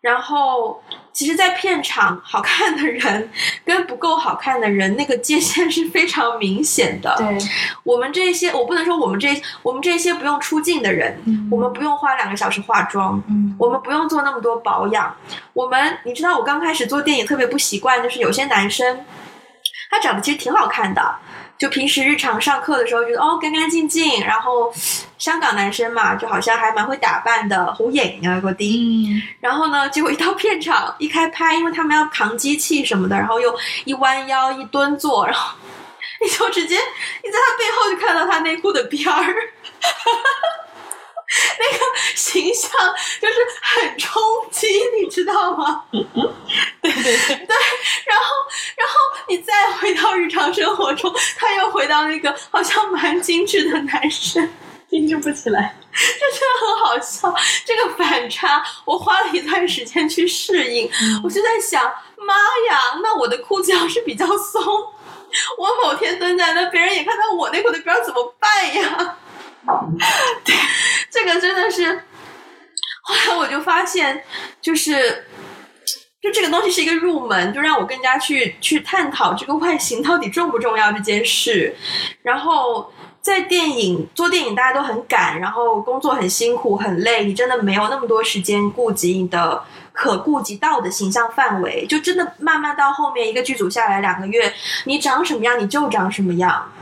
[0.00, 0.80] 然后，
[1.12, 3.28] 其实，在片场，好看的人
[3.64, 7.12] 跟不够好看的人，那个界限是非常明显的。
[7.18, 7.36] 对，
[7.82, 15.12] 我们这些，我不能说我们这我们这些不用出镜的人，我们不用花两个小时化妆，嗯，我们不用做那么多保养。
[15.52, 19.04] 我们，你知道，我刚开始做电影特别不习惯，就是有些男生，
[19.90, 21.16] 他长得其实挺好看的。
[21.58, 24.72] 就平时日常上课的时候，觉得哦干干净净，然后
[25.18, 28.64] 香港男生嘛，就好像还蛮会打扮的，红眼啊个的。
[28.64, 29.20] 嗯。
[29.40, 33.52] 然后呢，结果一到片场一开拍，因为他们要扛机器什么的，然后又
[33.84, 35.56] 一弯腰一蹲坐，然后
[36.20, 39.34] 你就直接你在他背后就看到他内裤的边儿。
[41.60, 42.70] 那个形象
[43.20, 44.66] 就是很冲击，
[44.98, 45.84] 你知道吗？
[46.80, 47.56] 对对对对，
[48.06, 48.24] 然后
[48.76, 48.94] 然后
[49.28, 54.50] 你再回到日常生活中，他又回到那个好像蛮精致的男生，
[54.88, 55.98] 精致不起来，这
[56.30, 57.34] 真的很好笑。
[57.66, 60.90] 这个反差，我花了一段时间去适应。
[61.22, 61.84] 我就在想，
[62.16, 62.34] 妈
[62.70, 64.64] 呀，那我的裤子要是比较松，
[65.58, 69.18] 我某天蹲在那，别人也看到我内裤的边怎么办呀？
[70.44, 70.54] 对，
[71.10, 72.02] 这个真的是，
[73.02, 74.22] 后来我就发现，
[74.60, 75.26] 就是，
[76.22, 81.76] 就这个东西是一个入门，就让我更加去去探讨这个外形到底重不重要这件事。
[82.22, 94.54] 然后在电影做电影，大家都很赶，然后工作很辛苦很累，你真的没有那么多时间顾及你的可顾及到的形象范围，就真的慢慢到后面一个剧组下来两个月，
[94.84, 96.72] 你长什么样你就长什么样。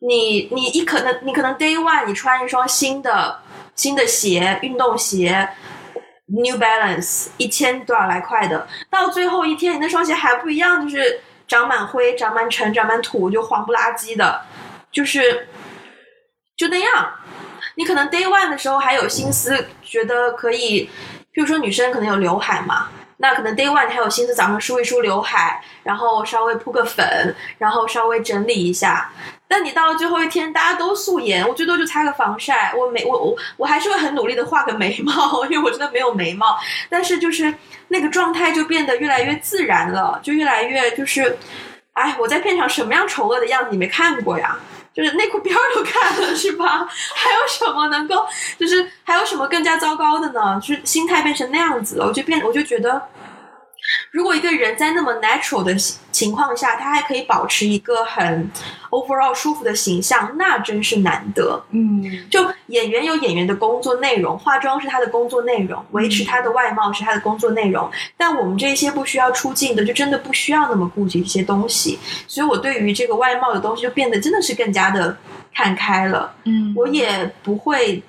[0.00, 3.40] 你你一可能你可能 day one 你穿一双新的
[3.74, 5.48] 新的鞋运动鞋
[6.26, 14.42] New Balance 一千多少来块的，到最后一天你那双鞋还不一样，就是长满灰、长满尘、长满土，就黄不拉几的，
[14.92, 15.48] 就是
[16.56, 17.14] 就那样。
[17.76, 20.90] 你可能 day one 的时候还有心思，觉得可以，
[21.32, 22.88] 比如说女生可能有刘海嘛。
[23.20, 29.10] 那可能 day one 你还有心思早上梳一梳刘海，然后稍微铺个粉，然后稍微整理一下。
[29.48, 32.72] 但你到了最后一天，大家都素颜，我最多就擦个防晒。
[32.76, 36.58] 我没我我我还是会很努力的画个眉毛，因为我真的没有眉毛。
[36.90, 37.52] 但是就是
[37.88, 41.38] 那个状态就变得越来越自然了，就越来越就是，
[41.94, 44.54] 哎，我在片场什么样丑恶的样子你没看过呀？
[44.94, 46.88] 就是内裤边儿都看了是吧？
[47.14, 48.26] 还有什么能够，
[48.58, 50.60] 就是还有什么更加糟糕的呢？
[50.60, 53.00] 就是心态变成那样子了，我就变，我就觉得，
[54.10, 55.74] 如果一个人在那么 natural 的
[56.10, 58.50] 情况下，他还可以保持一个很
[58.90, 61.62] overall 舒服的形象，那真是难得。
[61.70, 67.90] 嗯，就演员有演员的工作内容，化妆是他的工作内容，维持他的外貌是他的工作内容。
[68.16, 71.98] 但我们这些不需要出镜的，就真的不需要那么顾及这些东西。
[72.26, 75.16] 所以我对于这个外貌的东西，就变得真的是更加的
[75.54, 76.34] 看开了。
[76.44, 78.02] 嗯，我也不会。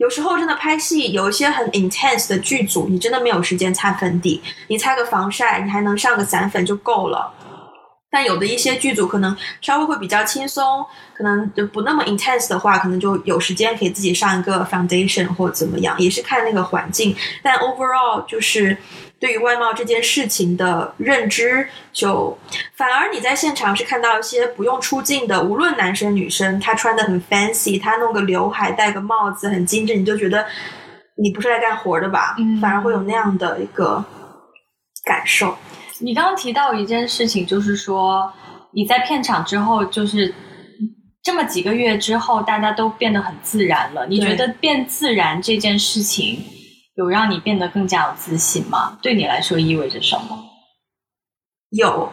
[0.00, 7.30] 有时候真的拍戏有一些很 intense 的剧组，你真的没有时间擦粉底，你擦个防晒，你还能上个散粉就够了。
[8.10, 17.14] 但有的一些剧组可能稍微会比较轻松，可能就不那么 intense 的话，可能就有时间可以自己上一个 foundation 或怎么样，也是看那个环境。
[17.42, 18.76] 但 overall 就是。
[19.20, 22.38] 对于外貌这件事情的认知，就
[22.74, 30.46] 反而你在现场是看到一些不用出镜的，无论男生女生，他穿的很 fancy，他弄个刘海戴个帽子很精致，你就觉得
[31.22, 32.34] 你不是来干活的吧？
[32.62, 34.02] 反而会有那样的一个
[35.04, 35.54] 感受。
[36.00, 38.32] 你刚刚提到一件事情，就是说
[38.72, 40.34] 你在片场之后，就是
[41.22, 44.06] 这么几个月之后，大家都变得很自然了。
[44.06, 46.42] 你觉得变自然这件事情？
[46.96, 48.98] 有让你变得更加有自信吗？
[49.00, 50.38] 对你来说意味着什么？
[51.70, 52.10] 有，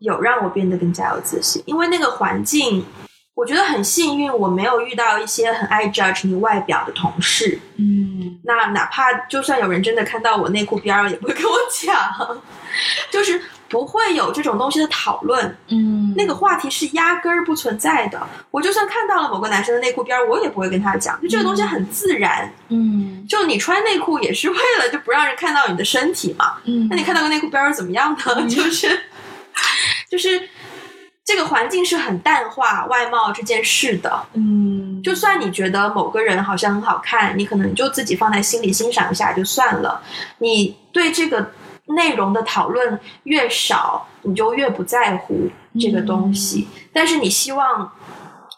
[0.00, 2.84] 有让我变得更加有自信，因为那个环境，
[3.34, 7.58] 我觉得很幸运，我没有遇到一些很爱 judge 你外表的同事。
[7.76, 12.40] 嗯，那哪怕就算有人真的看到我内裤边儿，也不会跟我讲，
[13.10, 13.40] 就是。
[13.72, 18.20] 不会有这种东西的讨论，嗯，那个话题是压根儿不存在的。
[18.50, 28.34] 我就算看到了某个男生的内裤边儿，我也不会跟他讲，就这个东西很自然，嗯，就你穿内裤也是为了就不让人看到你的身体嘛，嗯，那你看到个内裤边儿怎么样呢？
[28.46, 29.04] 就是，
[30.10, 30.46] 就是
[31.24, 40.02] 这个环境是很淡化外貌这件事的，嗯，就算你觉得某个人好像很好看，你可能就自己放在心里欣赏一下就算了，
[40.38, 41.52] 你对这个。
[41.96, 46.68] 内容的讨论越少，你就越不在乎这个东西。
[46.92, 47.92] 但是你希望，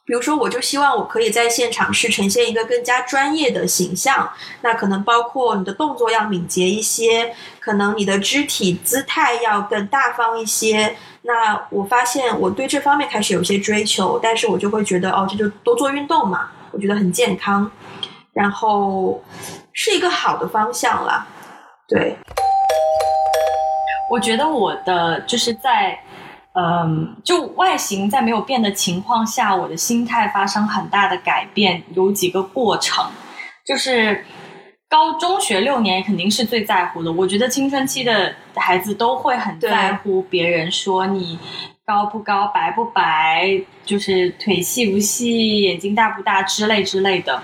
[0.07, 4.31] 比如说，我就希望我可以在现场是呈现一个更加专业的形象。
[4.61, 10.95] 那可能包括你的动作要敏捷一些，可能你的肢体姿态要更大方一些。
[11.23, 17.71] 那我发现我对这方面开始有些追求，但是我就会觉得，哦，这就多做运动嘛，我觉得很健康，
[18.35, 19.25] 然后
[19.73, 21.27] 是一个好的方向了，
[21.88, 22.17] 对。
[24.11, 25.99] 我觉得我的就是在，
[26.57, 33.05] 嗯，就外形在没有变的情况下，我的心态发生很大的改变，有几个过程。
[33.67, 34.25] 就是
[34.88, 41.38] 高中学六年肯定是最在乎的，我觉得青春期的孩子都会很在乎别人说你
[41.85, 47.43] 高不高、白不白，就是腿细不细、眼睛大不大之类之类的。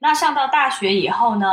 [0.00, 1.46] 那上到大学以后呢？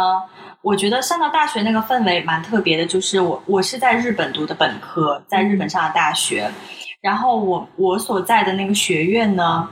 [0.61, 6.51] 我觉得上到大学那个氛围蛮特别的，就是我我是在日本读的本科，在日本上的大学，
[7.01, 9.67] 然后我我所在的那个学院呢，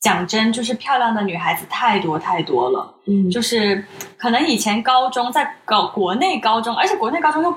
[0.00, 3.84] 讲真就是漂亮的女孩子太多太多了，嗯，就是
[4.16, 7.54] 可能以前高中在搞国内高中，而且国内高中又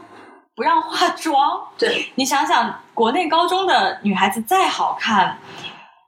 [0.55, 5.37] 不让化妆，对你想想，国内高中的女孩子再好看。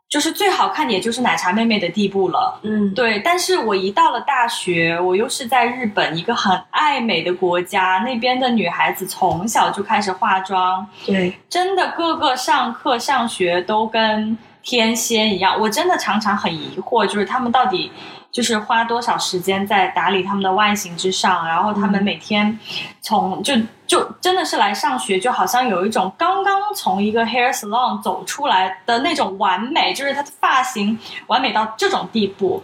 [0.10, 2.60] 就是最好看的，也就是奶茶妹妹的地步了。
[2.64, 3.20] 嗯，对。
[3.20, 10.86] 但是我一到了大学，我又是在日本一个很爱美的国家，那边的女孩子从小就开始化妆。
[11.06, 15.56] 对，真的个个上课上学都跟天仙一样。
[15.60, 17.92] 我真的常常很疑惑，就是他们到底。
[18.32, 22.60] 就是花多少时间在打理他们的外形之上，然后他们每天
[23.02, 23.54] 从就
[23.88, 32.62] 就真的是来上学，就好像有一种刚刚从一个 hair salon 走出来的那种完美，就是他的发型完美到这种地步。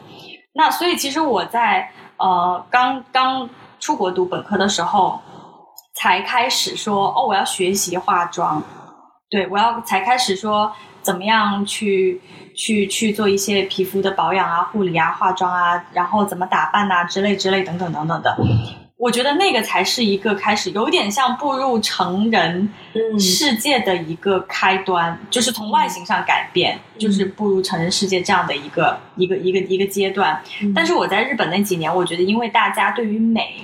[0.53, 3.49] 那所以其实我在呃刚刚
[3.79, 5.19] 出国读本科的时候，
[5.95, 8.61] 才开始说哦，我要学习化妆，
[9.29, 10.71] 对我要才开始说
[11.05, 12.19] 怎么样去。
[12.57, 18.33] 去去做一些皮肤的保养啊、护理啊、化妆啊，然后怎么打扮呐之类之类等等等等的，
[18.97, 22.69] 我觉得那个才是一个开始，有点像步入成人
[23.19, 30.41] 世界的一个开端，就是从外形上改变，就是步入成人世界这样的一个一个一个一个阶段。
[30.73, 33.55] 但是我在日本那几年，我觉得因为大家对于美，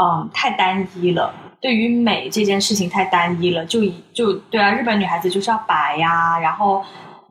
[0.00, 1.34] 嗯，太单一了，
[1.64, 3.80] 对于美这件事情太单一了，就
[4.12, 6.84] 就对啊，日本女孩子就是要白呀，然后。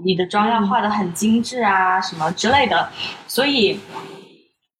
[0.03, 2.89] 你的妆要画的很精致啊，什么之类的，
[3.27, 3.79] 所以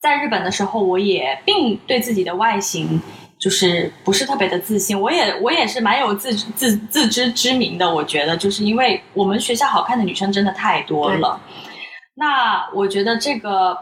[0.02, 3.00] 在日本的时候，我也并对自己的外形
[3.40, 5.00] 就是不是特别的自信。
[5.00, 7.94] 我也我也是蛮有自自自知之明的。
[7.94, 11.40] 我觉得就是因为我们学校好看的女生真的太多了。
[12.16, 13.78] 那我觉得这个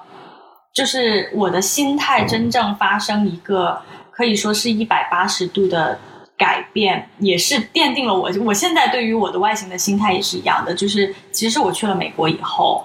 [0.75, 3.81] 就是我的心态真正发生一个
[4.21, 5.97] 可以说是一百八十度的。
[6.37, 10.73] 改变，也是奠定了我我现在对于我的外形的心态也是一样的。
[10.73, 12.83] 就是其实我去了美国以后，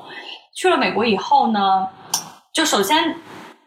[0.54, 1.88] 去了美国以后呢，
[2.52, 3.16] 就首先。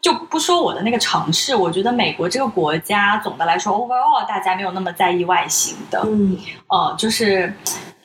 [0.00, 6.00] 就不说我的那个城市，我觉得美国这个国家总的来说，overall 大家没有那么在意外形的。
[6.06, 7.52] 嗯，呃，就是，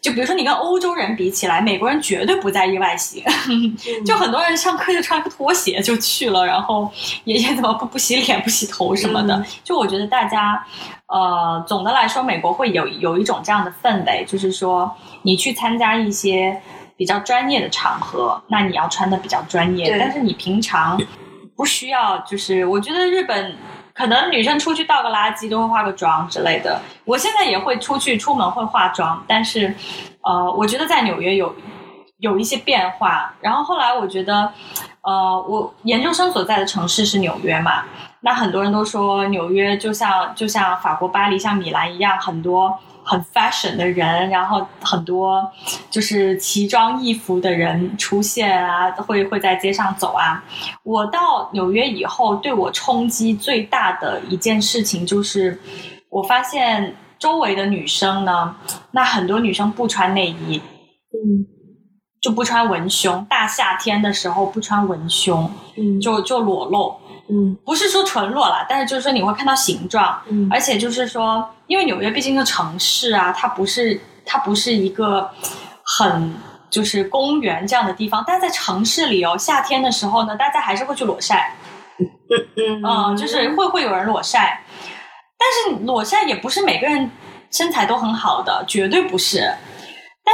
[0.06, 3.24] 就比如说你跟欧洲人比起来，美国人绝对不在意外形，
[4.06, 6.88] 就很多人上课就穿个拖鞋就去了，然后
[7.24, 9.43] 爷爷怎么不不洗脸不洗头什么的。
[9.64, 10.64] 就我觉得大家，
[11.08, 16.62] 呃，总的来说，美国会有有一种这样的氛围，就是说你去参加一些
[16.95, 21.01] 比较专业的场合，那你要穿的比较专业，但是你平常。
[21.58, 23.56] 不需要，就是我觉得日本
[23.96, 26.82] 可能女生出去倒个垃圾都会化个妆之类的。
[27.06, 29.74] 我现在也会出去出门会化妆，但是，
[30.22, 31.56] 呃，我觉得在纽约有
[32.18, 33.34] 有一些变化。
[33.39, 34.52] 然后后来我觉得，
[35.02, 37.86] 呃，我研究生所在的城市是纽约嘛，
[38.20, 42.78] 那很多人都说纽约就像就像法国巴黎、像米兰一样，很多。
[43.06, 45.47] 很 fashion 的人，然后很多
[45.91, 50.43] 就是奇装异服的人出现啊，会会在街上走啊。
[50.84, 55.60] 我到纽约以后，对我冲击最大的一件事情就是，
[56.10, 58.56] 我发现周围的女生呢，
[58.91, 60.60] 那很多女生不穿内衣，
[61.14, 61.45] 嗯，
[62.20, 66.95] 就不穿文胸，大夏天的时候不穿文胸，嗯，就就裸露。
[67.28, 75.30] 嗯，不是说纯裸了，但是就是说你会看到形状，嗯，而且就是说，因为纽约毕竟是城市啊，它不是它不是一个
[75.84, 76.36] 很
[76.69, 81.55] 就是公园这样的地方，但在城市里哦，夏天的时候呢，大家还是会去裸晒，
[81.97, 82.82] 嗯。
[82.84, 84.63] 嗯，就是会会有人裸晒，
[85.38, 87.09] 但是裸晒也不是每个人
[87.51, 89.51] 身材都很好的，绝对不是。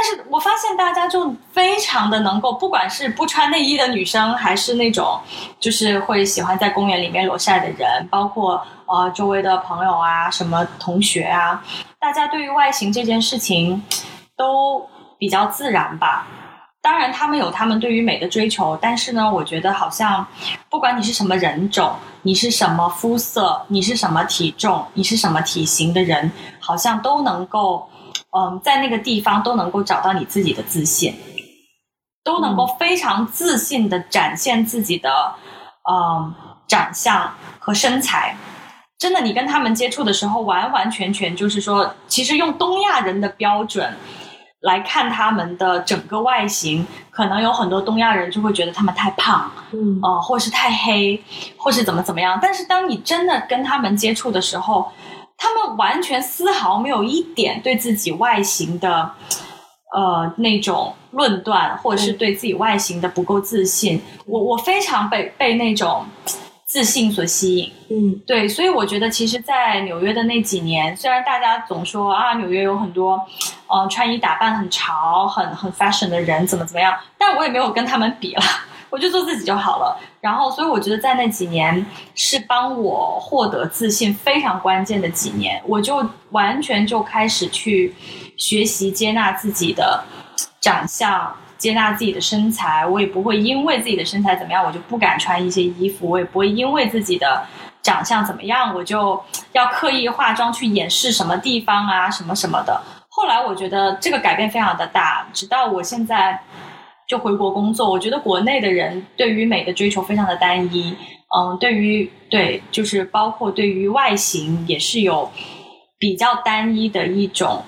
[0.02, 5.16] 但是我发现大家就非常的能够，不管是不穿内衣的女生，还是那种
[5.60, 11.62] 就是会喜欢在公园里面裸晒的人，包括呃周围的朋友啊，什么同学啊，
[12.00, 13.80] 大家对于外形这件事情
[14.36, 14.84] 都
[15.20, 16.26] 比较自然吧。
[16.80, 20.26] 当然，他们有他们对于美的追求，但是呢，我觉得好像
[20.68, 27.88] 不管你是什么人种，你是什么肤色，你是什么体重，你是什么体型的人，好像都能够。
[28.36, 31.14] 嗯，在那个地方都能够找到你自己的自信，
[32.24, 35.34] 都能够非常自信的展现自己的
[35.90, 36.34] 嗯
[36.66, 38.36] 长相和身材。
[38.98, 43.92] 真的，你跟他们接触的时候，完完全全就是说，其实用东亚人的标准
[44.60, 51.20] 来看他们的整个外形，可能有很多东亚人就会觉得他们太胖，嗯，呃，或是太黑，
[51.56, 52.38] 或是怎么怎么样。
[52.40, 54.92] 但是当你真的跟他们接触的时候，
[55.42, 59.10] 他们完全丝毫没有一点对自己外形的，
[59.92, 64.00] 呃，那种论断，或者是对自己外形的不够自信。
[64.24, 66.06] 我我非常被被那种
[66.64, 67.72] 自信所吸引。
[67.90, 73.20] 嗯，对，所以我觉得，其实，在纽约的那几年，虽然大家总说啊，纽约有很多，
[73.66, 78.42] 嗯，穿衣打扮很潮、很很 fashion 的人，怎么怎么样，但我也没有跟他们比了。
[78.92, 87.94] 我就做自己就好了，然后，所以我觉得在那几年是帮我获得自信非常关键的几年，我就完全就开始去
[88.36, 90.04] 学习接纳自己的
[90.60, 97.46] 长相，接纳自己的身材，我也不会因为自己的身材怎么样，我就不敢穿一些衣服，我也不会因为自己的
[97.82, 99.18] 长相怎么样，我就
[99.52, 102.78] 要刻意化妆去掩饰什么地方啊，什么什么的。
[103.08, 106.42] 后来我觉得这个改变非常的大，直到我现在。
[107.12, 110.96] 就回国工作，我觉得国内的人对于美的追求非常的单一，
[111.36, 115.30] 嗯，对于对，就是包括对于外形也是有
[115.98, 117.62] 比较单一的一种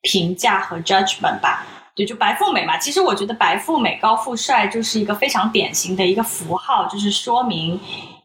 [0.00, 1.66] 评价和 judgment 吧。
[1.94, 7.78] 对，就白富美嘛，其实我觉得白富美、高富帅就是一个非常典型的一个符号，就是说明，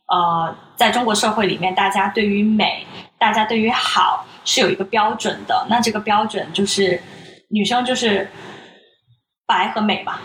[0.07, 2.88] 呃，在中国社会里面，大家对于美，
[3.20, 5.68] 大家对于好是有一个标准的。
[5.70, 7.01] 那这个标准就是
[7.49, 8.30] 女生就是
[9.45, 10.22] 白和美嘛。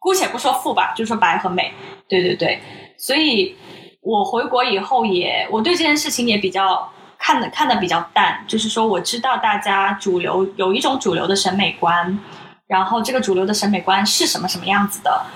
[0.00, 1.72] 姑且不说富吧，就说白和美，
[2.08, 2.58] 对对对，
[2.96, 3.54] 所以
[4.00, 12.18] 我回国以后也，我对这件事情也比较看的看的比较淡，就是说我知道大家主流有一种主流的审美观，
[12.66, 15.26] 然后这个主流的审美观是什么什么样子的，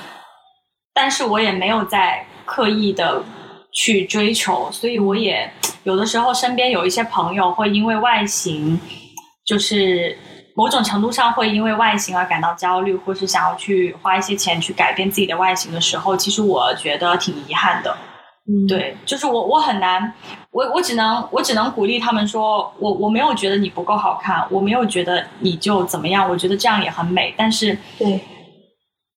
[0.94, 3.22] 但是我也没有在刻意的
[3.70, 5.52] 去追求，所以我也
[5.84, 8.80] 有的时候身边有一些朋友会因为外形，
[9.44, 10.16] 就是。
[10.56, 17.96] 某种程度上会因为外形而感到焦虑，或是想要去花一些钱去改变自己的外形的时候，其实我觉得挺遗憾的。
[18.46, 20.12] 嗯，对，就是我我很难，
[20.50, 27.34] 我我只能我只能鼓励他们说，我我没有觉得你不够好看，我没有觉得你就怎么样，我觉得这样也很美。
[27.38, 28.20] 但是，对，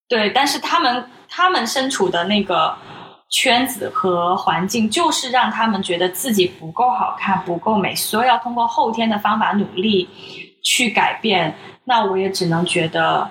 [0.07, 2.73] 对，但是他们他们身处的那个
[3.29, 10.07] 圈子和环境，就是让他们觉得自己不够好看、不够美，所以要通过后天的方法努力
[10.67, 11.55] 去改变。
[11.85, 13.29] 那我也只能觉得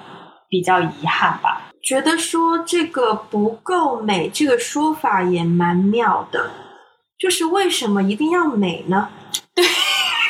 [0.48, 1.70] 比较遗憾吧。
[1.82, 6.50] 觉得说这个不够美这个说法也蛮妙的，
[7.18, 9.10] 就是为什么一定要美呢？
[9.54, 9.64] 对，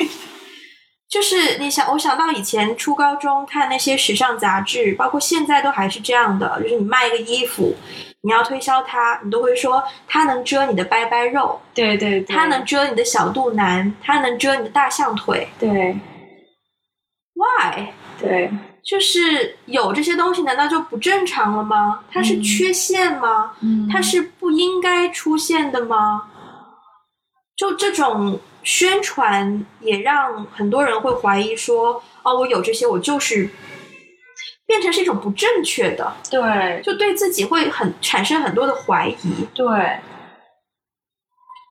[1.09, 7.75] 就是你想，我想到以前初高中看那些时尚杂志，包括现在都还是这样的，就是你卖一个衣服，
[8.21, 15.47] 你要推销它，你都会说它能遮你的拜拜肉，对对对，它能遮你的小肚腩，它能遮你的大象腿。
[15.57, 15.97] 对
[17.37, 17.93] Why？
[18.19, 18.51] 对，
[18.83, 22.03] 就是有这些东西，难道就不正常了吗？
[22.11, 23.53] 它是缺陷吗？
[23.61, 26.29] 嗯它是不应该出现的吗？
[27.55, 33.49] 就这种宣传，也让很多人会怀疑说：哦，我有这些，我就是
[34.65, 39.47] 变成是一种不正确的，对就对自己会很产生很多的怀疑。
[39.53, 39.99] 对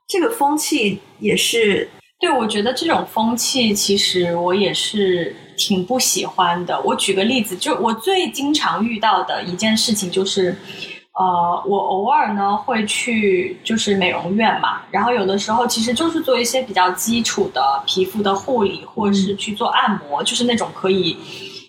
[0.08, 1.88] 这个风气也是，
[2.18, 6.80] 对，我觉得这种风气其实我也是挺不喜欢的。
[6.82, 10.56] 我举个例子，就我最经常遇到的一件事情就是。
[11.18, 21.16] 呃，我偶尔呢会去就是美容院嘛，然后有的时候其实就是做一些比较基础的皮肤的护理，或者是去做按摩，就是那种可以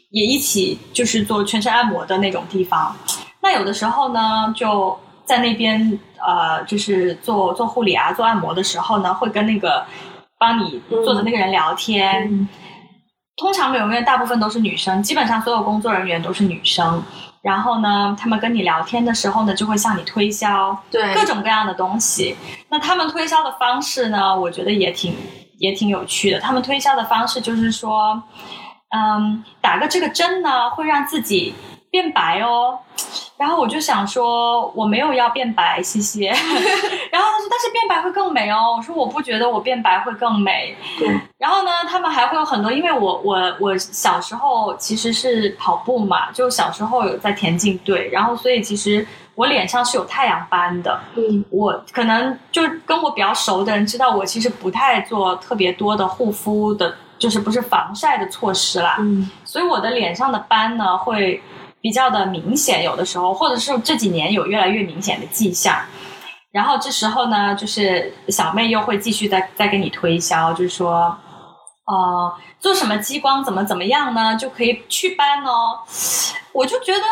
[0.09, 2.93] 也一起就是做全身按摩的那种地方。
[3.41, 9.85] 那有的时候呢，就在那边呃，就是做做护理啊、做按摩的时候呢，会跟那个
[10.39, 12.27] 帮你做的那个人聊天。
[12.31, 12.47] 嗯
[13.39, 17.03] 通常美容院大部分都是女生，基本上所有工作人员都是女生。
[17.43, 22.35] 然后呢，他们跟你聊天的时候呢，就会向你推销对各种各样的东西。
[22.67, 25.15] 那他们推销的方式呢，我觉得也挺
[25.59, 26.39] 也挺有趣的。
[26.39, 28.19] 他们推销的方式就是说，
[28.89, 31.53] 嗯，打个这个针呢，会让自己
[31.91, 32.79] 变白哦。
[33.37, 36.29] 然后我就想说，我没有要变白，谢谢。
[37.11, 38.75] 然后他说，但是变白会更美哦。
[38.77, 40.75] 我说，我不觉得我变白会更美。
[40.97, 41.07] 对，
[41.37, 50.99] 然后呢，他们还会有很多，因为我我我小时候其实是跑步嘛，就小时候有在田径队，然后所以其实我脸上是有太阳斑的。
[51.15, 58.97] 嗯我可能就跟我比较熟的人知道，我其实不太做特别多的护肤的，就是不是防晒的措施啦。
[58.99, 61.41] 嗯所以我的脸上的斑呢会
[61.79, 65.79] 比较的明显，有的时候，或者是这几年有越来越明显的迹象。
[66.51, 71.15] 然后这时候呢，就是小妹又会继续再再给你推销，就是说，
[71.85, 75.79] 呃，做什么激光怎么怎么样呢，就可以祛斑哦。
[76.51, 77.03] 我就觉得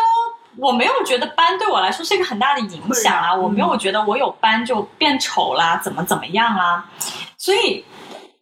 [0.58, 6.90] 我没有觉得斑对我来说是一个很大的影响啊我没有觉得我有斑就变丑啦，怎么怎么样啊。
[7.38, 7.86] 所以，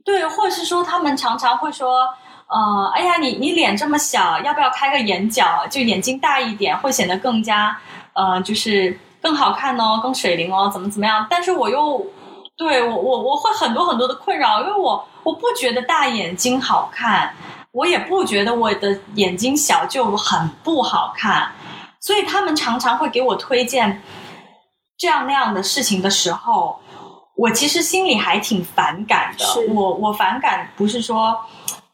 [0.05, 2.07] 对，或者是说他们常常会说。
[2.53, 5.65] 呃，哎呀，你你脸这么小，要不要开个眼角？
[5.71, 7.75] 就眼睛大一点，会显得更加
[8.13, 11.25] 呃，就是更好看哦，更水灵哦，怎么怎么样？
[11.27, 12.05] 但是我又
[12.55, 17.33] 对我我我会很多很多的困扰，因为我我不觉得大眼睛好看，
[17.71, 21.51] 我也不觉得我的眼睛小就很不好看，
[22.01, 23.99] 所以他们常常会给我推荐
[24.95, 26.79] 这样那样的事情的时候，
[27.35, 29.73] 我其实心里还挺反感的。
[29.73, 31.35] 我我反感不是说。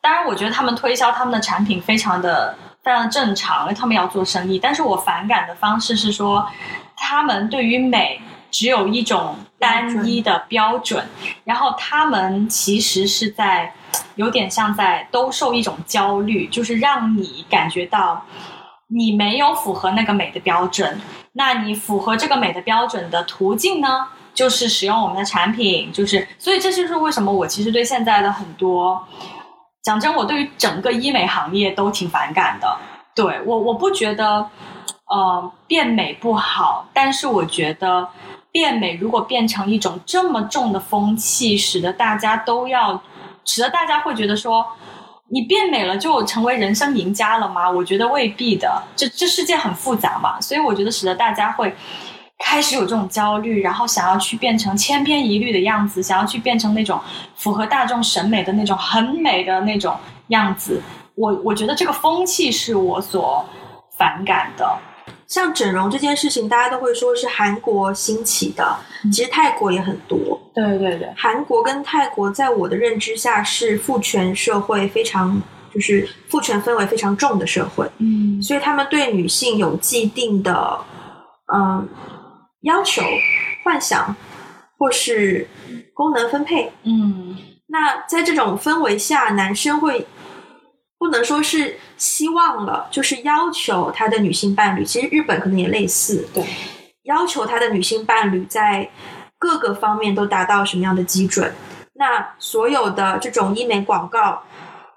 [0.01, 4.57] 当然，我觉得他们推销他们的产品非常的非常的正常，因为他们要做生意。
[4.57, 6.47] 但是我反感的方式是说，
[6.95, 11.05] 他们对于美只有一种单一的标准，
[11.43, 13.73] 然后他们其实是在
[14.15, 18.25] 有点像在兜售一种焦虑，就是让你感觉到
[18.87, 20.99] 你没有符合那个美的标准。
[21.33, 24.07] 那你符合这个美的标准的途径呢？
[24.33, 29.05] 就是使用我们的产品，就是所以这就是为什么我其实对现在的很多。
[29.81, 32.77] 讲真，我对于整个医美行业都挺反感的。
[33.15, 34.49] 对我，我不觉得，
[35.05, 38.07] 呃，变美不好，但是我觉得
[38.51, 43.01] 变美如果变成一种这么重的风气，使得大家都要，
[43.45, 44.65] 使得大家会觉得说，
[45.29, 47.69] 你变美了就成为人生赢家了吗？
[47.69, 48.81] 我觉得未必的。
[48.95, 51.75] 这这世界很复杂嘛，所以我觉得使得大家会。
[52.39, 56.99] 开始有这种焦虑，然后想要去变成千篇一律的样子，想要去变成那种
[57.35, 59.95] 符合大众审美的那种很美的那种
[60.29, 60.81] 样子。
[61.15, 63.45] 我我觉得这个风气是我所
[63.97, 64.77] 反感的。
[65.27, 68.75] 像整容这件事情，大家都会说是韩国兴起的，
[69.11, 70.17] 其实泰国也很多。
[70.55, 75.39] 对对对，韩国跟泰国在我的认知下是父权社会，非常
[75.71, 80.79] 就是父权氛围非常重的社会，嗯所以他们对女性有既定的
[81.53, 81.87] 嗯
[82.61, 83.01] 要求、
[83.63, 84.15] 幻想
[84.77, 85.47] 或是
[85.93, 86.71] 功能分配。
[86.83, 87.37] 嗯
[87.67, 90.07] 那在这种氛围下，男生会
[90.97, 94.83] 不能说是希望了，就是要求他的女性伴侣。
[94.83, 96.43] 其实日本可能也类似，对，
[97.03, 98.89] 要求他的女性伴侣在
[99.37, 101.53] 各个方面都达到什么样的基准。
[101.93, 104.41] 那所有的这种医美广告，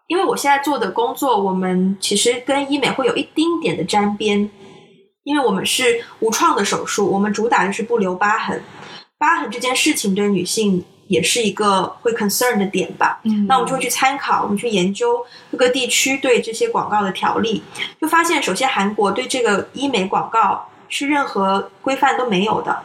[0.07, 4.51] 因为我现在做的工作，我们其实跟医美会有一丁点的沾边，
[5.25, 8.63] 因为我们是无创的手术，我们主打的是不留疤痕。
[9.19, 13.21] 疤痕这件事情对女性也是一个会 concern 的点吧。
[13.25, 17.63] 嗯那我们就会去参考，我们去研究各个地区对这些广告的条例，
[18.01, 22.83] 就发现，首先韩国对这个医美广告是任何规范都没有的，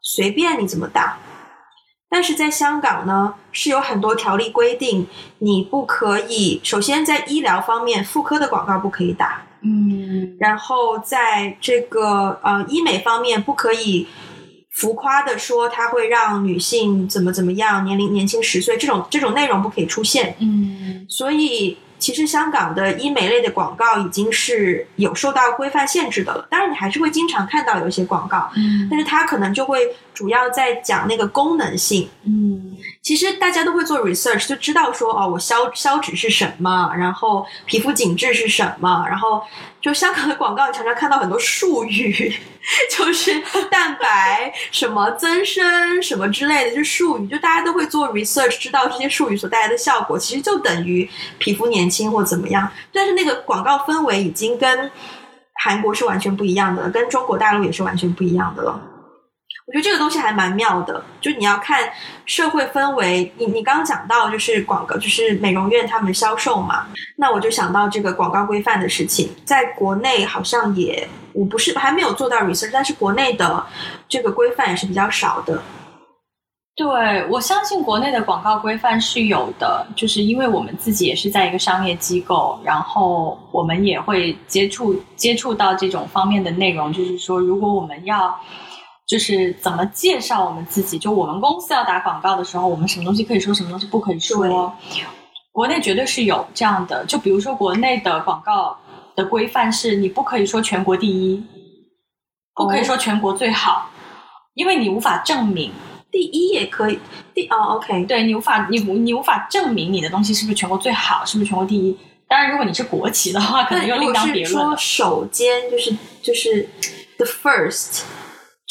[0.00, 1.18] 随便你怎么打。
[2.08, 5.08] 但是在香港呢，是有很多条例规定，
[5.38, 6.60] 你不可以。
[6.62, 14.06] 首先在医疗方面，妇科的广告不可以打，嗯然后在这个呃医美方面，不可以
[14.70, 20.34] 浮夸的说它会让女性怎么怎么样，年龄年轻十岁，这种这种内容不可以出现。
[20.40, 26.44] 嗯所以，其实香港的医美类的广告已经是有受到规范限制的了。
[26.50, 29.78] 当然，你还是会经常看到有一些广告，嗯但是它可能就会
[30.12, 32.08] 主要在讲那个功能性。
[32.26, 39.40] 嗯其实大家都会做 research，就知道说哦，我消消脂是什么，然后皮肤紧致是什么，然后
[39.80, 42.34] 就香港的广告常常看到很多术语，
[42.96, 51.08] 就是蛋白什么增生什么之类的，就术语，就大家都会做 research，知道这些术语所带来的效果，其实就等于
[51.38, 52.70] 皮肤年轻或怎么样。
[52.92, 54.90] 但是那个广告氛围已经跟
[55.64, 58.80] 韩国是完全不一样的了，跟中国大陆也是完全不一样的了。
[59.72, 61.88] 我觉得这个东西还蛮妙的，就你要看
[62.26, 63.32] 社会氛围。
[63.38, 73.64] 你你刚刚讲到就是广告，就是美容院他们销售嘛，那我就想到这个广告规范的事情，在国内好像也我不是还没有做到 research，但是国内的
[74.10, 75.62] 这个规范也是比较少的。
[76.74, 88.38] 对，我相信国内的广告规范是有的，就是因为我们自己也是在一个商业机构，然后我们也会接触接触到这种方面的内容，就是说，如果我们要
[89.12, 94.74] 就是怎么介绍我们自己，就我们公司要打广告的时候，我们什么东西可以说，什么东西不可以说。
[95.52, 98.74] 国内绝对是有这样的，就比如说国内的广告
[99.14, 101.44] 的规范是，你不可以说全国第一，
[102.54, 103.90] 不可以说全国最好，
[104.54, 105.70] 因为你无法证明。
[106.10, 106.98] 第一也可以，
[107.34, 111.94] 第哦，OK，对你无法你无你无法证明你的东西是不是全国最好，是不是全国第一。
[112.26, 114.74] 当然，如果你是国企的话，可能又另当别论说。
[114.78, 116.66] 首先就是就是
[117.18, 118.04] the first，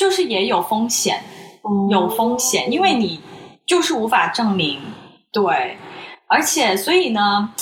[0.01, 1.21] 就是也有风险，
[1.91, 3.21] 有风险，因为你
[3.67, 4.81] 就是无法证明。
[5.31, 5.77] 对，
[6.25, 7.53] 而且所以呢，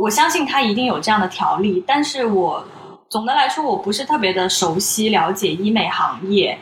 [0.00, 2.66] 我相信他一定有这样的条例，但是我
[3.08, 6.58] 总的来说我不是特别的熟悉了解医美行业。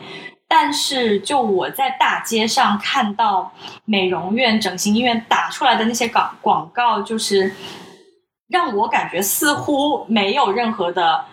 [0.47, 3.51] 但是，就我在大街上看到
[3.85, 7.51] 美容院、整形医院打出来的那些广广告，就是
[8.49, 11.25] 让我感觉似乎没有任何的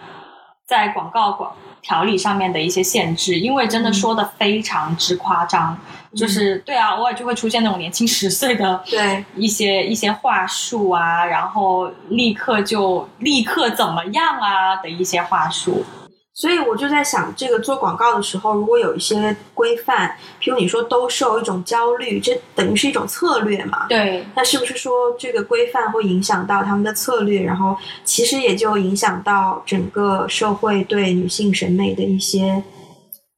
[0.66, 5.78] 在广告广条例上面的一些限制，因为真的说的非常之夸张，
[6.14, 9.24] 就是对啊，偶尔就会出现那种年轻十岁的对。
[9.36, 15.84] 一些一些话术啊，然后立刻就立刻怎么样啊的一些话术。
[16.40, 23.84] 所以我就在想，这个做广告的时候，如果有一些规范，譬如你说兜售一种焦虑，这等于是一种策略嘛？
[23.90, 32.64] 对，那是不是说这个规范会影响到他们的策略，然后其实也就影响到整个社会对女性审美的一些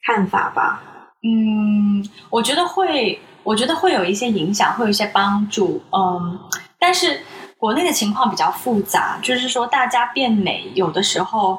[0.06, 0.80] 看法吧？
[1.24, 5.82] 嗯，我觉得会，我觉得会有一些影响，会有一些帮助。
[5.90, 6.38] 嗯，
[6.78, 7.20] 但是
[7.58, 11.58] 国内的情况比较复杂，就是说大家变美，有的时候，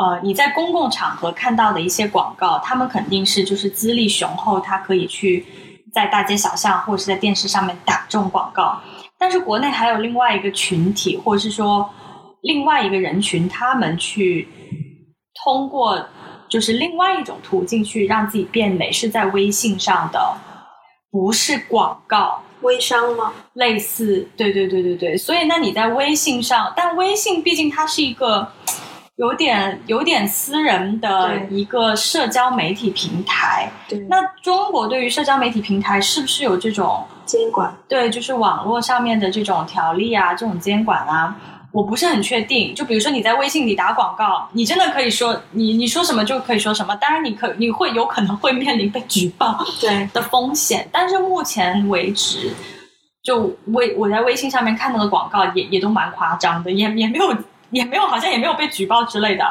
[0.00, 5.44] 呃，你在公共场合看到的一些广告，他们肯定是就是资历雄厚，他可以去
[5.92, 8.80] 在大街小巷或者是在电视上面打这种广告。
[9.18, 11.90] 但是国内还有另外一个群体，或者是说
[12.42, 14.46] 另外一个人群，他们去
[15.44, 16.06] 通过
[16.48, 20.38] 就是另外一种途径去让自己变美，是在微信上的，
[21.10, 22.40] 不是广告。
[22.60, 23.32] 微商吗？
[23.54, 28.52] 类似，对对对对对，所以那你在微信上，但微信毕竟它是一个
[29.18, 33.68] 有点有点私人的一个社交媒体平台。
[33.88, 37.76] 对，那中国对于社交媒体平台是不是有这种监管？
[37.88, 41.36] 对，就是网络上面的这种条例啊，这种监管啊，
[41.72, 42.72] 我不是很确定。
[42.76, 50.08] 就比如说你在微信里打广告，你真的可以说你你说什么就可以说什么，当然你可你会有可能会面临被举报对。
[50.12, 52.52] 的风险，但是目前为止，
[53.24, 57.34] 就微我在微信上面看到的广告也也都蛮夸张的，也也没有
[57.70, 59.44] 也没有好像也没有被举报之类的，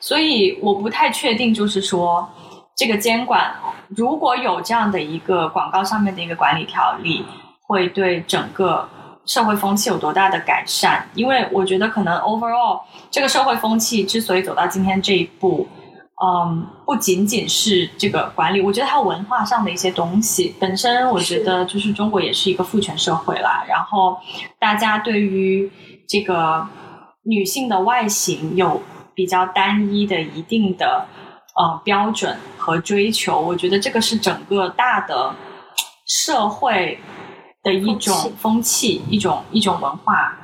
[0.00, 2.28] 所以我不太确定，就是说
[2.76, 3.54] 这个监管
[3.88, 7.24] 如果有这样的一个广告上面的一个管理条例，
[7.66, 8.88] 会对整个
[9.24, 11.02] 社会风气有多大的改善？
[11.14, 15.68] 因为我觉得可能 overall 这个社会风气之所以走到今天这一步，
[16.24, 20.54] 嗯，不仅仅是这个管理，我觉得还有文化上的一些东西。
[20.58, 24.18] 本身我觉得就是中国也是一个父权社会啦，然后
[24.58, 25.70] 大家对于
[26.08, 26.66] 这个
[27.24, 28.82] 女性的外形有
[29.14, 31.06] 比较单一的一定的
[31.56, 35.34] 呃标准和追求，我觉得这个是整个大的
[36.06, 36.98] 社会
[37.62, 40.36] 的一种风气，一种一种文化。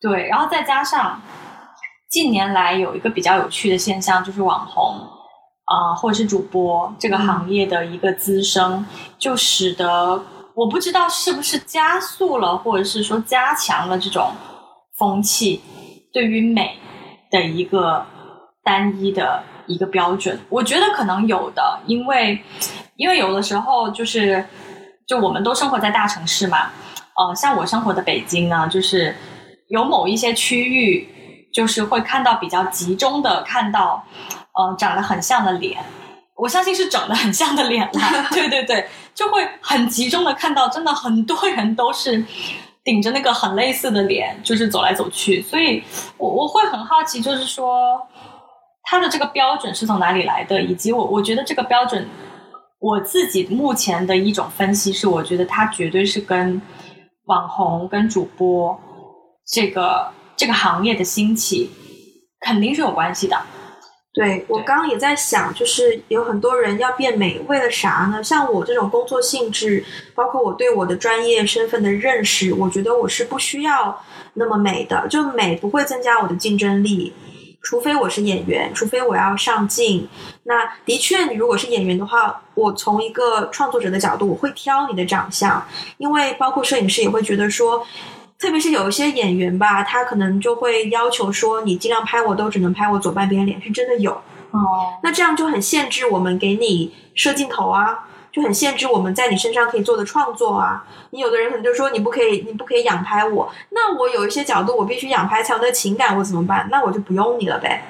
[0.00, 1.20] 对，然后再加上
[2.10, 4.96] 近年来有一个比较有趣的现象，就是网红。
[5.70, 8.86] 啊，或者是主播这个行业的一个滋生，
[9.18, 10.24] 就使得
[10.54, 14.32] 我不知道是不是加速了，或者是说加强了这种
[14.96, 15.60] 风气
[16.12, 16.78] 对于美
[17.30, 18.04] 的一个
[18.64, 20.38] 单一的一个标准。
[20.48, 22.40] 我觉得可能有的，因为
[22.96, 24.44] 因为有的时候就是
[25.06, 26.70] 就我们都生活在大城市嘛，
[27.16, 29.14] 呃，像我生活的北京呢，就是
[29.68, 31.08] 有某一些区域，
[31.52, 34.04] 就是会看到比较集中的看到。
[34.58, 35.78] 呃，长得很像的脸，
[36.34, 38.26] 我相信是整的很像的脸啦。
[38.34, 42.24] 对对对，就会很集中的看到，真的很多人都是
[42.88, 45.42] 顶着那个很类似的脸，就是走来走去。
[45.42, 45.82] 所以，
[46.16, 48.00] 我我会很好奇，就是说
[48.84, 52.08] 他的这个标准是从哪里来的，以及我我觉得这个标准，
[52.78, 56.58] 我自己目前的一种分析是，我觉得它绝对是跟
[57.26, 58.80] 网红跟主播
[59.46, 61.70] 这个这个行业的兴起
[62.40, 63.36] 肯定是有关系的。
[64.18, 68.20] 对我刚刚也在想，就是有很多人要变美，为了啥呢？
[68.20, 74.02] 像我这种工作性质，包括我对我的专业身份的认识，我觉得我是不需要
[74.34, 77.12] 那么美的，就美不会增加我的竞争力，
[77.62, 80.08] 除非我是演员，除非我要上镜。
[80.42, 85.64] 那的确，你如果是演员的话，我从一个创作者的角度，我会挑你的长相，
[85.98, 87.86] 因为包括摄影师也会觉得说。
[88.38, 94.12] 特别是有一些演员吧，他可能就会要求说，你尽量拍我都只能拍我左半边脸，是真的有
[94.52, 94.94] 哦。
[95.02, 100.86] 那这样就很限制我们给你摄镜头啊，就很限制我们在你身上可以做的创作啊。
[101.10, 106.68] 你有的人可能就说你不可以，你不可以仰拍我，那我有一些角度我必须仰拍才有那情感，我怎么办？
[106.70, 107.82] 那我就不用你了呗。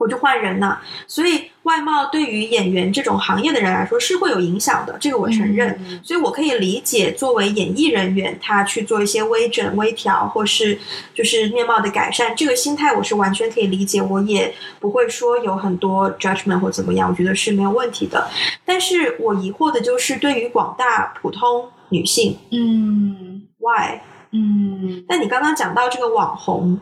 [0.00, 5.78] 我就换人了，所以外貌对于演员这种行业的人来说是会有影响的，这个我承认。
[6.02, 10.78] 所以我可以理解，作为演艺人员，他去做一些微整、微调，或是
[11.12, 14.00] 就是面貌的改善，这个心态我是完全可以理解。
[14.00, 18.26] 我也不会说有很多 judgment 或怎么样，我觉得是没有问题的。
[18.64, 24.00] 但是我疑惑的就是，对于广大普通女性，嗯，why？
[24.32, 26.80] 嗯，那你刚刚讲到这个网红。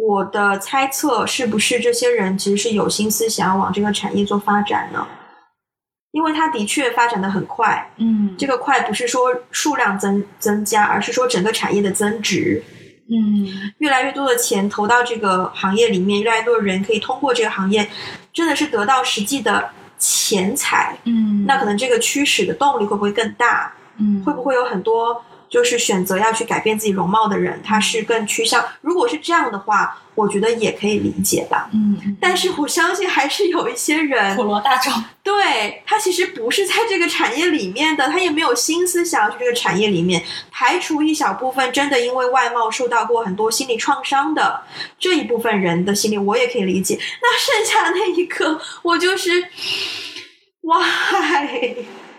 [0.00, 5.06] 我的猜测是不是这些人其实是有心思想要往这个产业做发展呢？
[6.12, 12.62] 因为它的确发展的很快，嗯，这个快不是说数量增增加，而是说整个产业的增值，
[13.10, 17.88] 嗯，越来越多的钱投到这个行业里面，越来越多的人可以通过这个行业，
[18.32, 23.72] 真的是得到实际的钱财，嗯，那可能这个驱使的动力会不会更大？
[23.98, 25.22] 嗯，会不会有很多？
[25.50, 28.64] 就是选择要去改变自己容貌的人，他是更趋向。
[28.80, 31.68] 如果是这样的话，我觉得也可以理解吧。
[31.72, 34.92] 嗯，但是我相信还是有一些人，普罗大众，
[35.24, 40.22] 对他其实不是在这个产业里面的，他也没有心思想要去这个产业里面。
[40.52, 44.62] 排除一小部分真的因为外貌受到过很多心理创伤的
[44.98, 46.96] 这一部分人的心理，我也可以理解。
[47.20, 49.48] 那剩下的那一个，我就是，
[50.62, 50.84] 哇。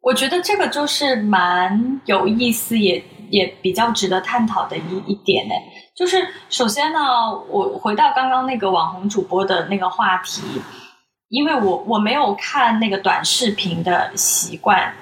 [0.00, 5.54] 我觉得这个就是蛮有意思，也也比较值得探讨的一一点呢。
[5.96, 7.00] 就是首先呢，
[7.50, 10.42] 我回到刚刚那个网红主播的那个话题，
[11.28, 14.94] 因为我我没有看那个短视频的习惯，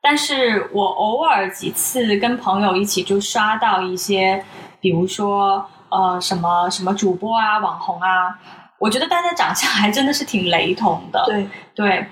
[0.00, 4.44] 但是我偶尔几次跟朋友一起就刷到一些，
[4.80, 8.38] 比如说呃什么什么主播啊、网红啊。
[8.78, 12.06] 我觉得大家长相还真的是挺雷同的，对对，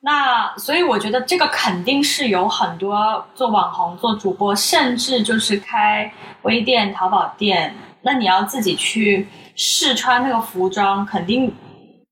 [0.00, 6.10] 那所以我觉得这个肯定是有很多做网红、做主播，甚至就是开
[6.42, 11.52] 微店、淘宝店，那你要自己去试穿那个服装，肯定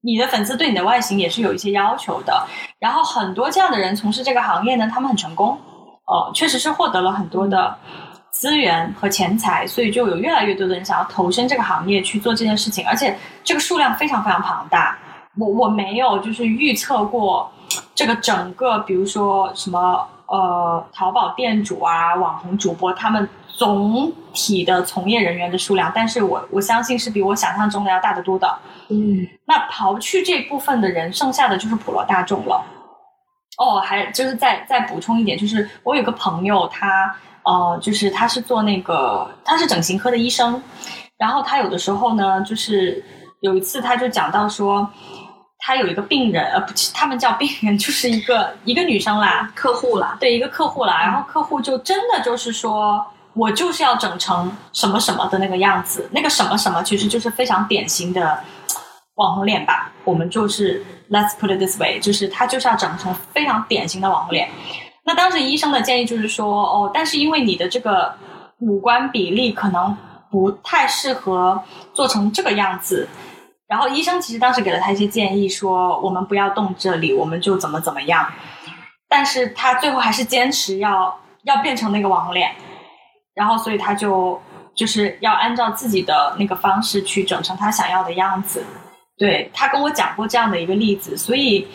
[0.02, 2.46] 你的粉丝对你的外形也是有一些要求的。
[2.78, 5.58] 然后很多这样的人从事这个行业呢，他们很成功，
[6.06, 7.78] 哦，确实是获得了很多的。
[8.42, 14.98] 资源和钱财，所以就有越来越多的人想要投身这个行业去做这件事情，而且这个数量非常非常庞大。
[15.38, 17.48] 我我没有就是预测过
[17.94, 28.58] 这个整个，比如说什么呃淘宝店主啊、网红主播他们总体的从业人员的数量，但是我我相信是比我想象中的要大得多的。
[28.88, 32.60] 嗯，那刨去这部分的人，剩下的就是普罗大众了。
[33.56, 37.14] 哦，还就是再再补充一点，就是我有个朋友他。
[37.44, 40.62] 呃，就是他是做那个，他是整形科的医生，
[41.16, 43.04] 然后他有的时候呢，就是
[43.40, 44.88] 有一次他就讲到说，
[45.58, 53.04] 他有一个病人，呃，不，他们叫病人，就是一个一个女生啦，客户啦，对，一个客户啦，然后客户就真的就是说。
[53.34, 58.38] 我就是要整成什么什么的那个样子，那个什么什么其实就是非常典型的
[59.14, 59.90] 网红脸吧。
[60.04, 64.50] 我们就是 Let's put it this way，就是他就是要整成非常典型的网红脸。
[65.04, 68.14] 那当时医生的建议就是说，哦，但是因为你的这个
[68.60, 69.96] 五官比例可能
[70.30, 73.08] 不太适合做成这个样子。
[73.66, 78.30] 然后医生其实当时给了他一些建议，说我们不要动这里，我们就怎么怎么样。
[79.08, 82.52] 但是他最后还是坚持要要变成那个网红脸。
[83.34, 84.40] 然后，所以他就
[84.74, 88.62] 就是要按照自己的那个方式去整成他想要的样子。
[89.16, 91.66] 对他跟我讲过这样的一个例子，所以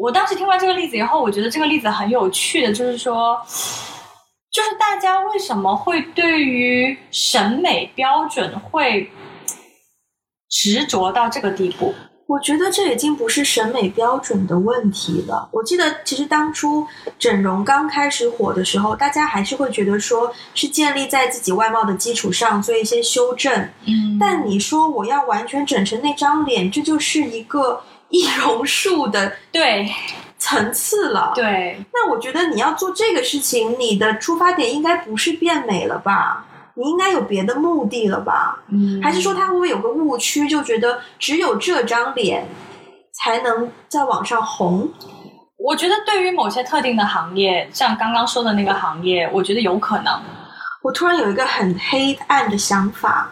[0.00, 3.38] 我当时听完这个例子以后，我觉得这个例子很有趣的，就是说，
[4.50, 9.10] 就是大家为什么会对于审美标准会
[10.48, 11.94] 执着到这个地步？
[12.26, 15.50] 我觉得这已经不是审美标准的问题了。
[15.52, 16.86] 我记得，其实当初
[17.18, 23.52] 整容刚开始火的时候，大家还是会觉得说是建立在自己外貌的基础上做一些修正。
[23.84, 29.88] 嗯，但你说我要完全整成那张脸，这就是一个易容术的对
[30.38, 31.32] 层次了。
[31.34, 36.44] 对，那我觉得你要做这个事情，你的出发点应该不是变美了吧？
[36.74, 38.58] 你应该有别的目的了吧？
[38.68, 42.46] 嗯，还是说他会不会有个误区，就觉得只有这张脸
[43.12, 44.88] 才能在网上红？
[45.58, 50.18] 我觉得对于某些特定的行业，像刚刚说的那个行业，我觉得有可能。
[50.82, 53.30] 我突然有一个很黑暗的想法，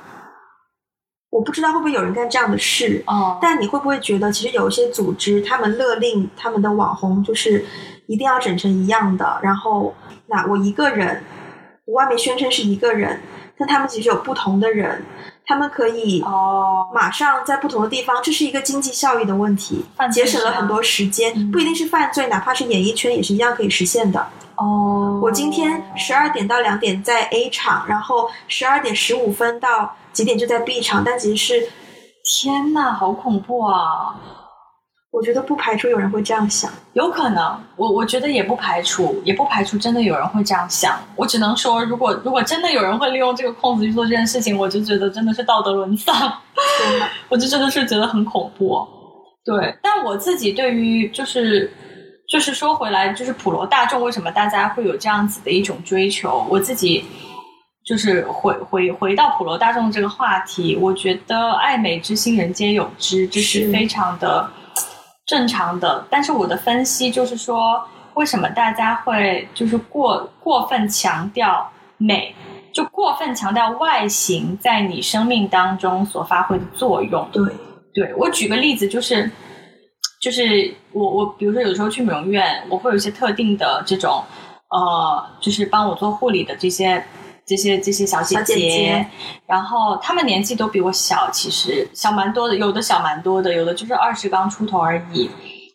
[1.39, 3.39] 我不知道会不会有人干这样的事哦。
[3.41, 7.65] 但你会不会觉得，其实有一些组织，他们勒令他们的网红就是
[8.09, 9.95] 一定要整成一样的，然后
[10.27, 11.23] 那我一个人，
[11.85, 13.21] 我外面宣称是一个人。
[13.57, 15.05] 但他们其实有不同的人，
[15.45, 24.25] 他们可以哦，马上在不同的地方，这是一个经济效益的问题，节省了很多时间，不一定是犯罪，哪怕是演艺圈也是一样可以实现的。
[24.55, 31.69] 哦，我今天十二点到两点在 A 场，然后十二点十五分到几点就在 B 场，但其实是，
[32.25, 34.17] 天呐，好恐怖啊！
[35.13, 40.99] 我觉得不排除有人会这样想，有可能，我我觉得也不排除，也不排除真的有人会这样想。
[41.15, 46.13] 我只能说，如果如果真的有人会利用这个空子去做这件事情，我就觉得真的是道德沦丧，
[47.29, 48.85] 我就真的是觉得很恐怖。
[49.45, 51.73] 对，但我自己对于就是
[52.29, 56.45] 就是说回来，就是普罗大众为什么大家会有这样子的一种追求？
[56.51, 57.05] 我自己
[57.89, 64.51] 就是回回回到普罗大众这个话题，我觉得爱美之心人皆有之，这是非常的。
[65.25, 67.83] 正常的，但是我的分析就是说，
[68.15, 72.35] 为什么大家会就是过过分强调美，
[72.73, 77.27] 就过分强调外形在你生命当中所发挥的作用？
[77.31, 77.45] 对，
[77.95, 79.31] 对我举个例子，就是
[80.21, 84.25] 就是我我比如说有时候去美容院，我会有一些特定的这种
[84.71, 87.03] 呃，就是帮我做护理的这些。
[87.49, 89.07] 这些这些小姐姐，
[89.47, 95.31] 然后她们年纪都比我小，其实小蛮多的，有的小蛮多的，有的就是二十刚出头而已。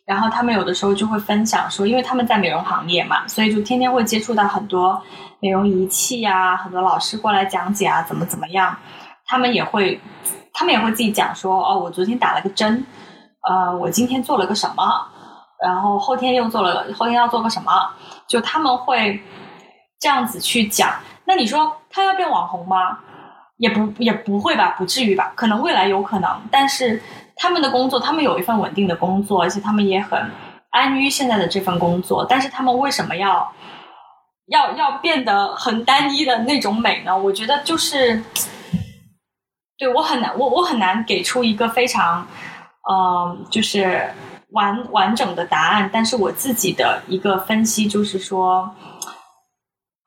[0.06, 5.02] 然后她们有的时候就会分享说，因为他们在美容行业嘛，所以就天天会接触到很多
[5.40, 8.76] 美容仪器呀，很多老师过来讲解啊，怎么怎么样。
[9.26, 10.00] 他们也会，
[10.52, 12.86] 他们也会自己讲说，哦，我昨天打了个针，
[13.48, 14.84] 呃，我今天做了个什么，
[15.60, 17.72] 然后后天又做了，后天要做个什么，
[18.28, 19.18] 就他们会
[19.98, 20.92] 这样子去讲。
[21.24, 22.98] 那你说他要变网红吗？
[23.56, 25.32] 也不也不会吧，不至于吧？
[25.36, 27.00] 可能未来有可能，但是
[27.36, 30.28] 他们的工作，他们有一份稳定的工作，而且他们也很
[30.70, 32.26] 安于现在的这份工作。
[32.28, 33.52] 但是他们为什么要
[34.48, 37.16] 要要变得很单一的那种美呢？
[37.16, 38.20] 我觉得就是，
[39.78, 42.26] 对我很难，我我很难给出一个非常
[42.90, 44.12] 嗯，就是
[44.50, 45.88] 完完整的答案。
[45.92, 48.68] 但是我自己的一个分析就是说，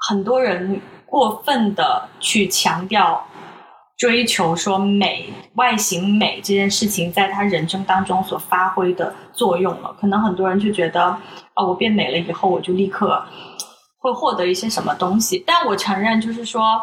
[0.10, 0.82] 很多人。
[1.10, 3.26] 过分的去强调、
[3.98, 9.96] 追求说美、外形美这件事情，在他人生当中所发挥的作用了。
[10.00, 11.02] 可能很多人就觉得，
[11.54, 13.24] 啊，我变美了以后，我就立刻
[14.00, 15.44] 会获得一些什么东西。
[15.48, 16.80] 但我承认，就是说，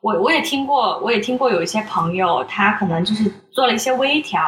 [0.00, 4.40] 我 我也听过，我也听过有一些朋友，他可能就是做了一些微调，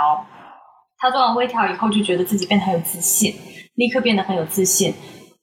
[0.98, 3.34] 他做完微调以后，就觉得自己变得很有自信，
[3.74, 4.94] 立刻变得很有自信。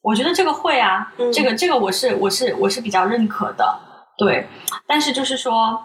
[0.04, 3.80] 我觉得这个会啊，这个这个我是我是我是比较认可的，
[4.18, 4.45] 对。
[4.86, 5.82] 但是就是说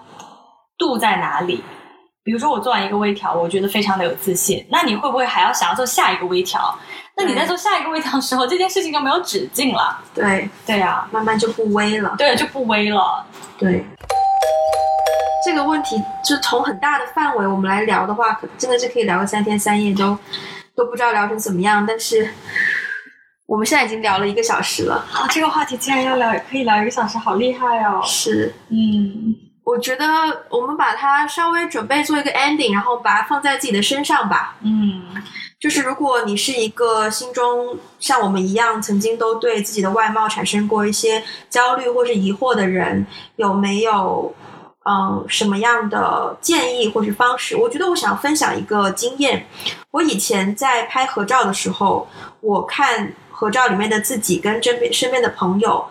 [0.76, 1.62] 度在哪里？
[2.24, 6.76] 比如说我做完一个微调，我觉得非常的有自信，那你会不会还要想要做下一个微调？
[7.16, 9.96] 那你在做下一个微调的时候，这件事情就没有止境了。
[10.12, 12.16] 对对啊，慢慢就不微了。
[12.18, 13.24] 对，就不微了。
[13.56, 13.86] 对。
[15.46, 20.18] 这个问题就从很大的范围我们来聊的话，真的是可以聊个三天三夜都。
[20.76, 22.32] 都不知道聊成怎么样，但是
[23.48, 24.96] 我们现在已经聊了一个小时了。
[25.10, 28.02] 啊，这个话题竟然要聊，可以聊一个小时，好厉害哦！
[28.04, 29.34] 是，嗯
[29.64, 30.04] 我觉得
[30.50, 34.54] 我们把它稍微准备做一个 ending，然后把它放在自己的身上吧。
[34.62, 35.02] 嗯
[35.58, 44.34] 就是如果你是一个心中像我们一样曾经都对自己的外貌产生过一些焦虑或是疑惑的人，有没有
[44.84, 47.56] 嗯什么样的建议或是方式？
[47.56, 49.46] 我觉得我想分享一个经验。
[49.90, 52.06] 我以前在拍合照的时候，
[52.40, 55.86] 我看合照里面的自己跟身边身边的朋友。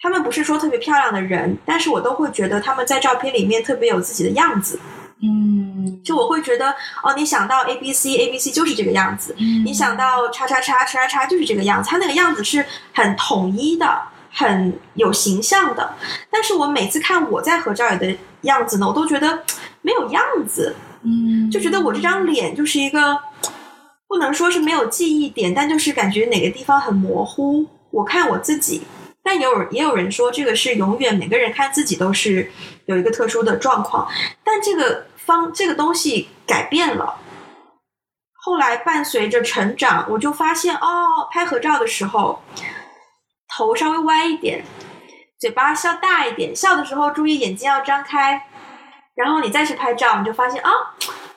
[0.00, 4.78] 他们不是说特别漂亮的人，但是我都会觉得他们在照片里面特别有自己的样子。
[5.22, 6.68] 嗯，就我会觉得，
[7.02, 14.00] 哦，你想到 A B C A B C 就是这个样子，嗯你想到叉叉叉叉叉就是这个样子，他那个样子是很统一的，
[14.30, 15.94] 很有形象的。
[16.30, 19.42] 但是我每次看我在合照里的样子呢，我都觉得
[19.80, 23.18] 没有样子，嗯就觉得我这张脸就是一个
[24.08, 27.66] 不能说是没有记忆点，但就是感觉哪个地方很模糊。
[27.90, 28.82] 我看我自己，
[29.22, 32.50] 但也有也有人说这个是永远每个人看自己都是
[32.86, 34.08] 有一个特殊的状况，
[34.42, 37.18] 但这个方这个东西改变了。
[38.40, 42.42] 后来伴随着成长，我就发现哦，拍合照的时候
[43.54, 44.64] 头稍微歪一点，
[45.38, 48.46] 嘴巴笑大一点，笑的时候注意眼睛要张开，
[49.14, 50.70] 然后你再去拍照，你就发现啊、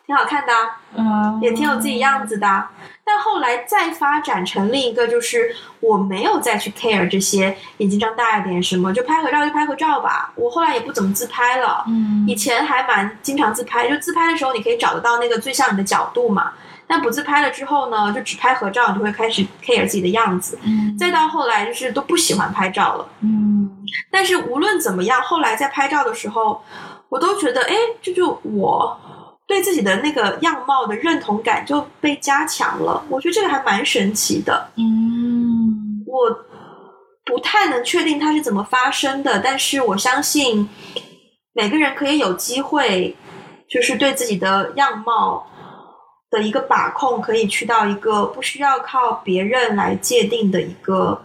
[0.06, 2.72] 挺好看的啊，嗯也挺有自己样子的啊。
[3.04, 10.32] 但后来再发展成另一个，就是我没有再去 care 这些眼睛张大一点什么，就拍合照就拍合照吧。
[10.36, 16.54] 我后来也不怎么自拍了，嗯以前还蛮经常自拍，就自拍的时候你可以找得到那个最像你的角度嘛。
[16.88, 20.60] 但不自拍了之后呢，就只拍合照，你就会开始 care 自己的样子。
[20.64, 23.08] 嗯再到后来就是都不喜欢拍照了。
[23.22, 23.70] 嗯
[24.12, 26.62] 但是无论怎么样，后来在拍照的时候，
[27.10, 29.00] 我都觉得，哎，这就我
[29.52, 33.04] 对自己的那个样貌的认同感就被加强了。
[33.10, 34.72] 我觉得这个还蛮神奇的。
[34.78, 36.46] 嗯我
[37.26, 40.70] 不太能确定它是怎么发生的，但是我相信
[41.52, 43.14] 每个人可以有机会，
[43.70, 45.46] 就是对自己的样貌
[46.30, 51.22] 的一个把控，可以去到一个不需要靠别人来界定的一个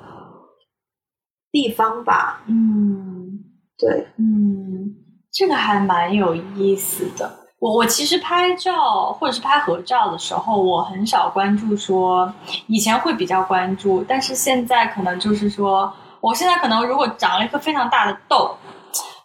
[1.53, 2.43] 地方吧。
[2.49, 3.39] 嗯
[3.79, 4.97] 对，嗯，
[5.33, 7.46] 这个还蛮有意思的。
[7.59, 12.31] 我我其实拍照或者是拍合照的时候，我很少关注说，
[12.67, 18.55] 以前会比较关注，但是现在可能就是说，我现在可能如果长了一颗非常大的痘，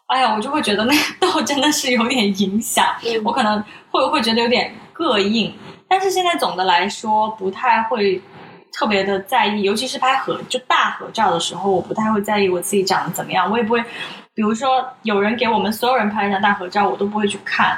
[0.08, 3.62] 哎呀，我就会觉得那个痘真的是有点影响，嗯我可能
[3.92, 5.54] 会会觉得有点膈应，
[5.90, 8.22] 但是现在总的来说不太会
[8.72, 13.84] 特别的在意，尤其是拍合就大合照的时候，我不太会在意我自己长得怎么样，我也不会，
[14.34, 17.78] 比如说有人给我们所有人拍一张大合照，我都不会去看，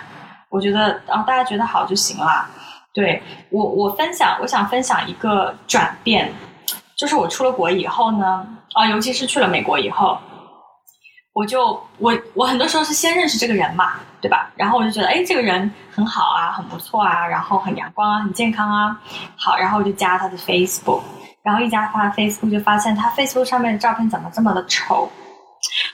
[0.54, 2.48] 我觉得啊、大家觉得好就行啦。
[2.94, 6.32] 对我我分享，我想分享一个转变，
[6.96, 10.16] 就是我出了国以后呢，啊、尤其是去了美国以后，
[11.34, 14.52] 我就我我很多时候是先认识这个人嘛，对吧？
[14.56, 19.02] 然后我就觉得，哎，这个人很好啊，很不错啊，然后很阳光啊，很健康啊，
[19.36, 21.02] 好，然后我就加他的 Facebook，
[21.42, 25.10] 然后一加他 Facebook 就发现他 Facebook 上面的照片怎么这么的丑。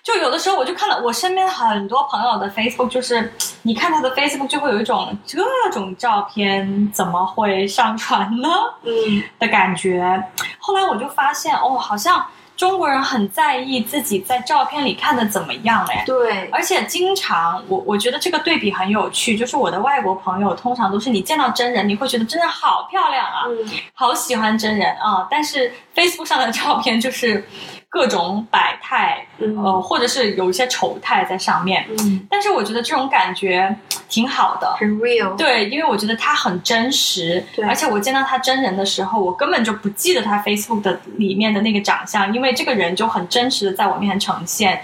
[0.04, 3.32] 就有的时候我就看到我身边很多朋友的 Facebook，就是
[3.64, 5.40] 你看他的 Facebook 就会有一种这
[5.72, 8.50] 种照片怎么会上传呢
[8.84, 10.24] 嗯的感觉。
[10.60, 16.04] 后来我就发现，哦，好像中国人很在意自己在照片里看的怎么样哎。
[16.06, 27.48] 对，而且经常，我我觉得这个对比很有趣，就是我的外国朋友通常都是你见到真人，你会觉得真人好漂亮啊，嗯好喜欢真人啊，但是 Facebook 上的照片就是
[27.90, 31.86] 各种百态，嗯呃，或者是有一些丑态在上面。
[32.00, 33.76] 嗯，但是我觉得这种感觉
[34.08, 35.36] 挺好的，很 real。
[35.36, 44.82] 对，因为我觉得他很真实，对而且我见到他真人的时候，我根本就不记得他 Facebook 的里面的那个长相，因为这个人就很真实的在我面前呈现。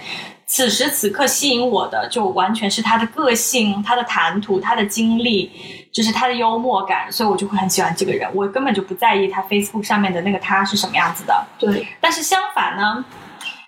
[0.48, 5.50] 此时此刻吸引我的就完全是他的个性、他的谈吐、他的经历，
[5.92, 8.30] 就是他的幽默感，所以我就会很喜欢这个人。
[8.32, 11.44] 我根本就不在意他 Facebook 上面的那个他是什么样子的。
[11.58, 13.04] 对，但是相反呢，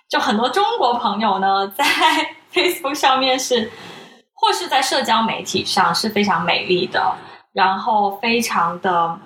[0.09, 1.83] 就很多中国朋友呢，在
[2.53, 3.69] Facebook 上面是，
[4.33, 7.13] 或是在社交媒体上是非常美丽的，
[7.51, 9.19] 然后非常的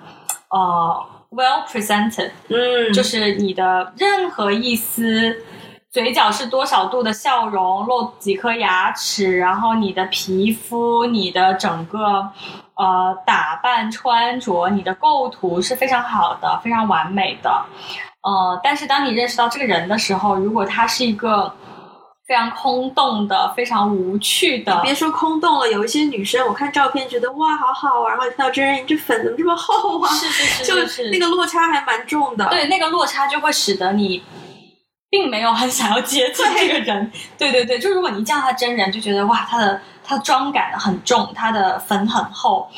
[0.50, 5.40] 呃 well presented，嗯，就是你的任何一丝。
[5.94, 12.28] 嘴角是多少度的笑容，露几颗牙齿，然后你的皮肤、你的整个
[12.74, 17.64] 呃打扮、穿着、你的构图是非常好的，非常完美的。
[18.22, 21.54] 呃，但是当你认识到这个人的时候，如果他是一个
[22.26, 24.80] 非常空洞的、非常无趣的。
[24.80, 30.08] 别说空洞了，有一些女生，我看照片觉得哇，好好啊，然后看到真人，你这粉怎么这么厚啊？
[30.10, 32.46] 是是是， 就是那个落差还蛮重的。
[32.46, 34.20] 对，那个落差就会使得你
[35.14, 37.12] 并没有很想要接近这个人。
[37.38, 42.68] 对对对，就如果你见到他真人，就觉得哇，他的他的妆感很重，他的粉很厚，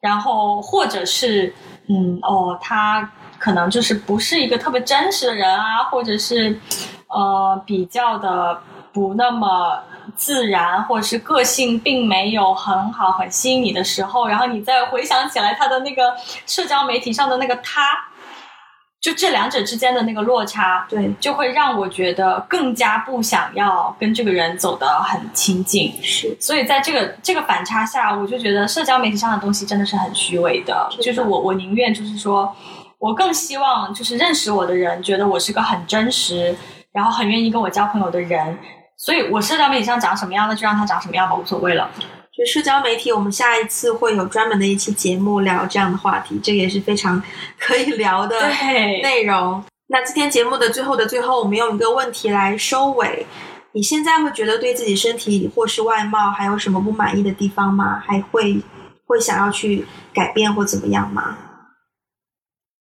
[0.00, 1.54] 然后或者是
[1.90, 3.06] 嗯哦，他
[3.38, 6.58] 可能就是不是一个特别真实的人啊，或者是
[7.08, 8.58] 呃比较的。
[8.94, 9.82] 不那么
[10.14, 16.14] 自然，或者是个性并没有很好、很吸引你的时候，然后你再回想起来他的那个
[16.44, 17.80] 社交媒体上的那个他，
[19.02, 25.92] 就这两者之间的那个落差，对，就会让我觉得更加不想要跟这个人走得很亲近。
[26.00, 30.88] 是，所以在这个这个反差下，我就觉得社交媒体上的东西真的是很虚伪的。
[31.00, 32.54] 就是我我宁愿就是说，
[32.98, 36.56] 我更希望就是认识我的人觉得我是个很真实，
[36.92, 38.56] 然后很愿意跟我交朋友的人。
[38.96, 41.90] 所以，我社交媒体上长什么样，那就让他长什么样吧，无所谓了。
[42.32, 47.22] 就社交媒体，我们下一次会有专门的一期节目聊这样的话题，这个也是非常
[47.60, 48.48] 可以聊的
[49.02, 49.62] 内容。
[49.88, 53.26] 那今天节目的最后的最后，我们用一个问题来收尾：
[53.72, 58.02] 你现在会觉得对自己身体或是外貌还有什么不满意的地方吗？
[58.06, 58.58] 还会
[59.04, 61.36] 会想要去改变或怎么样吗？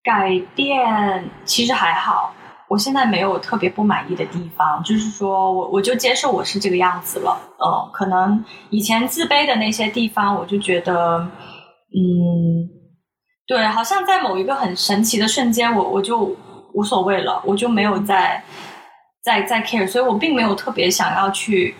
[0.01, 2.33] 改变其实还好。
[2.71, 7.37] 我现在没有特别不满意的地方，就是说我我就接受我是这个样子了。
[7.59, 12.69] 嗯，可能以前自卑的那些地方，我就觉得，嗯，
[13.45, 16.33] 对，好像在某一个很神奇的瞬间，我我就
[16.73, 18.41] 无所谓了，我就没有在
[19.21, 21.75] 在在 care，所以我并没有特别想要去。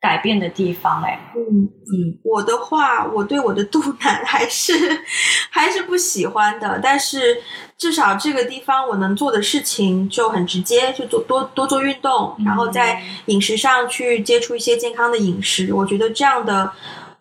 [0.00, 4.72] 改变的地方，哎，嗯嗯，我的话，我对我的肚腩还是
[5.50, 7.38] 还是不喜欢的，但是
[7.78, 16.70] 至少这个地方我能做的事情就很直接，就做多多做运动，然后在饮食上去接触一些健康的饮食，我觉得这样的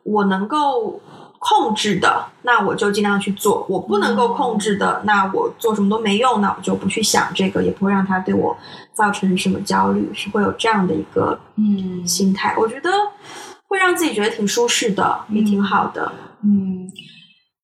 [0.04, 1.02] 我能够。
[1.48, 8.58] 控制的，那我就尽量去做；我不能够控制的，那我做什么都没用，那我就不去想这个，也不会让它对我
[8.96, 12.56] 造成什么焦虑，是会有这样的一个嗯心态。
[12.58, 12.90] 我觉得
[13.68, 16.12] 会让自己觉得挺舒适的，也挺好的。
[16.42, 16.90] 嗯，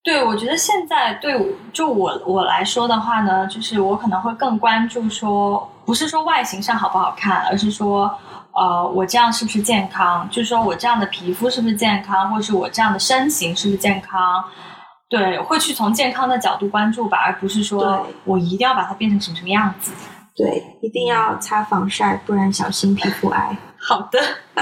[0.04, 8.16] 对，我觉得现在对就我我来说的话呢，就是我可能会更关注说，不是说外形上好不好看，而是说。
[8.54, 10.28] 呃，我这样是不是健康？
[10.30, 14.44] 就是说我这样的皮肤是不是健康，或者是我这样的身形是不是健康？
[15.10, 19.92] 对，会去从健康的角度关注吧，而不是说我一定要把它变成什么什么样子。
[20.36, 23.58] 对，一定要擦防晒，不然小心皮肤癌。
[23.84, 24.20] 好的，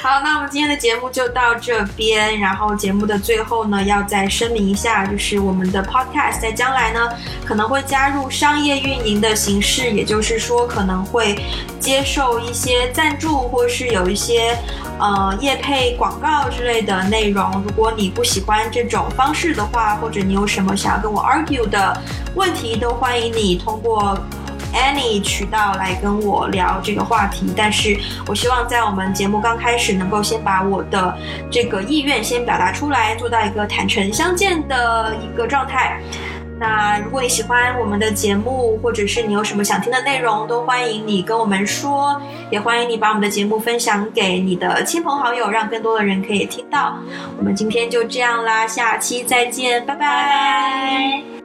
[0.00, 2.38] 好，那我们今天的节目就到这边。
[2.38, 7.08] 然后节目的最后呢，要再声明一下，就是我们的 podcast 在将来呢
[7.44, 11.36] 可能会加入商业运营的形式，也就是说可能会
[11.80, 14.56] 接受一些赞助，或是有一些
[15.00, 17.60] 呃业配广告之类的内容。
[17.66, 22.00] 如果你不喜欢这种方式的话，或者你有什么想要跟我 argue 的
[22.36, 24.16] 问题，都欢迎你通过。
[24.72, 31.16] Any 渠道来跟我聊这个话题，但是我希望在我们节目刚开始能够先把我的
[31.50, 36.00] 这个意愿先表达出来，做到一个坦诚相见的一个状态。
[36.58, 46.96] 那如果你喜欢我们的节目，或者是你有什么想听的内容，都欢迎你跟我们说，也欢迎你把我们的节目分享给你的亲朋好友，让更多的人可以听到。
[47.36, 51.41] 我们今天就这样啦，下期再见，拜拜。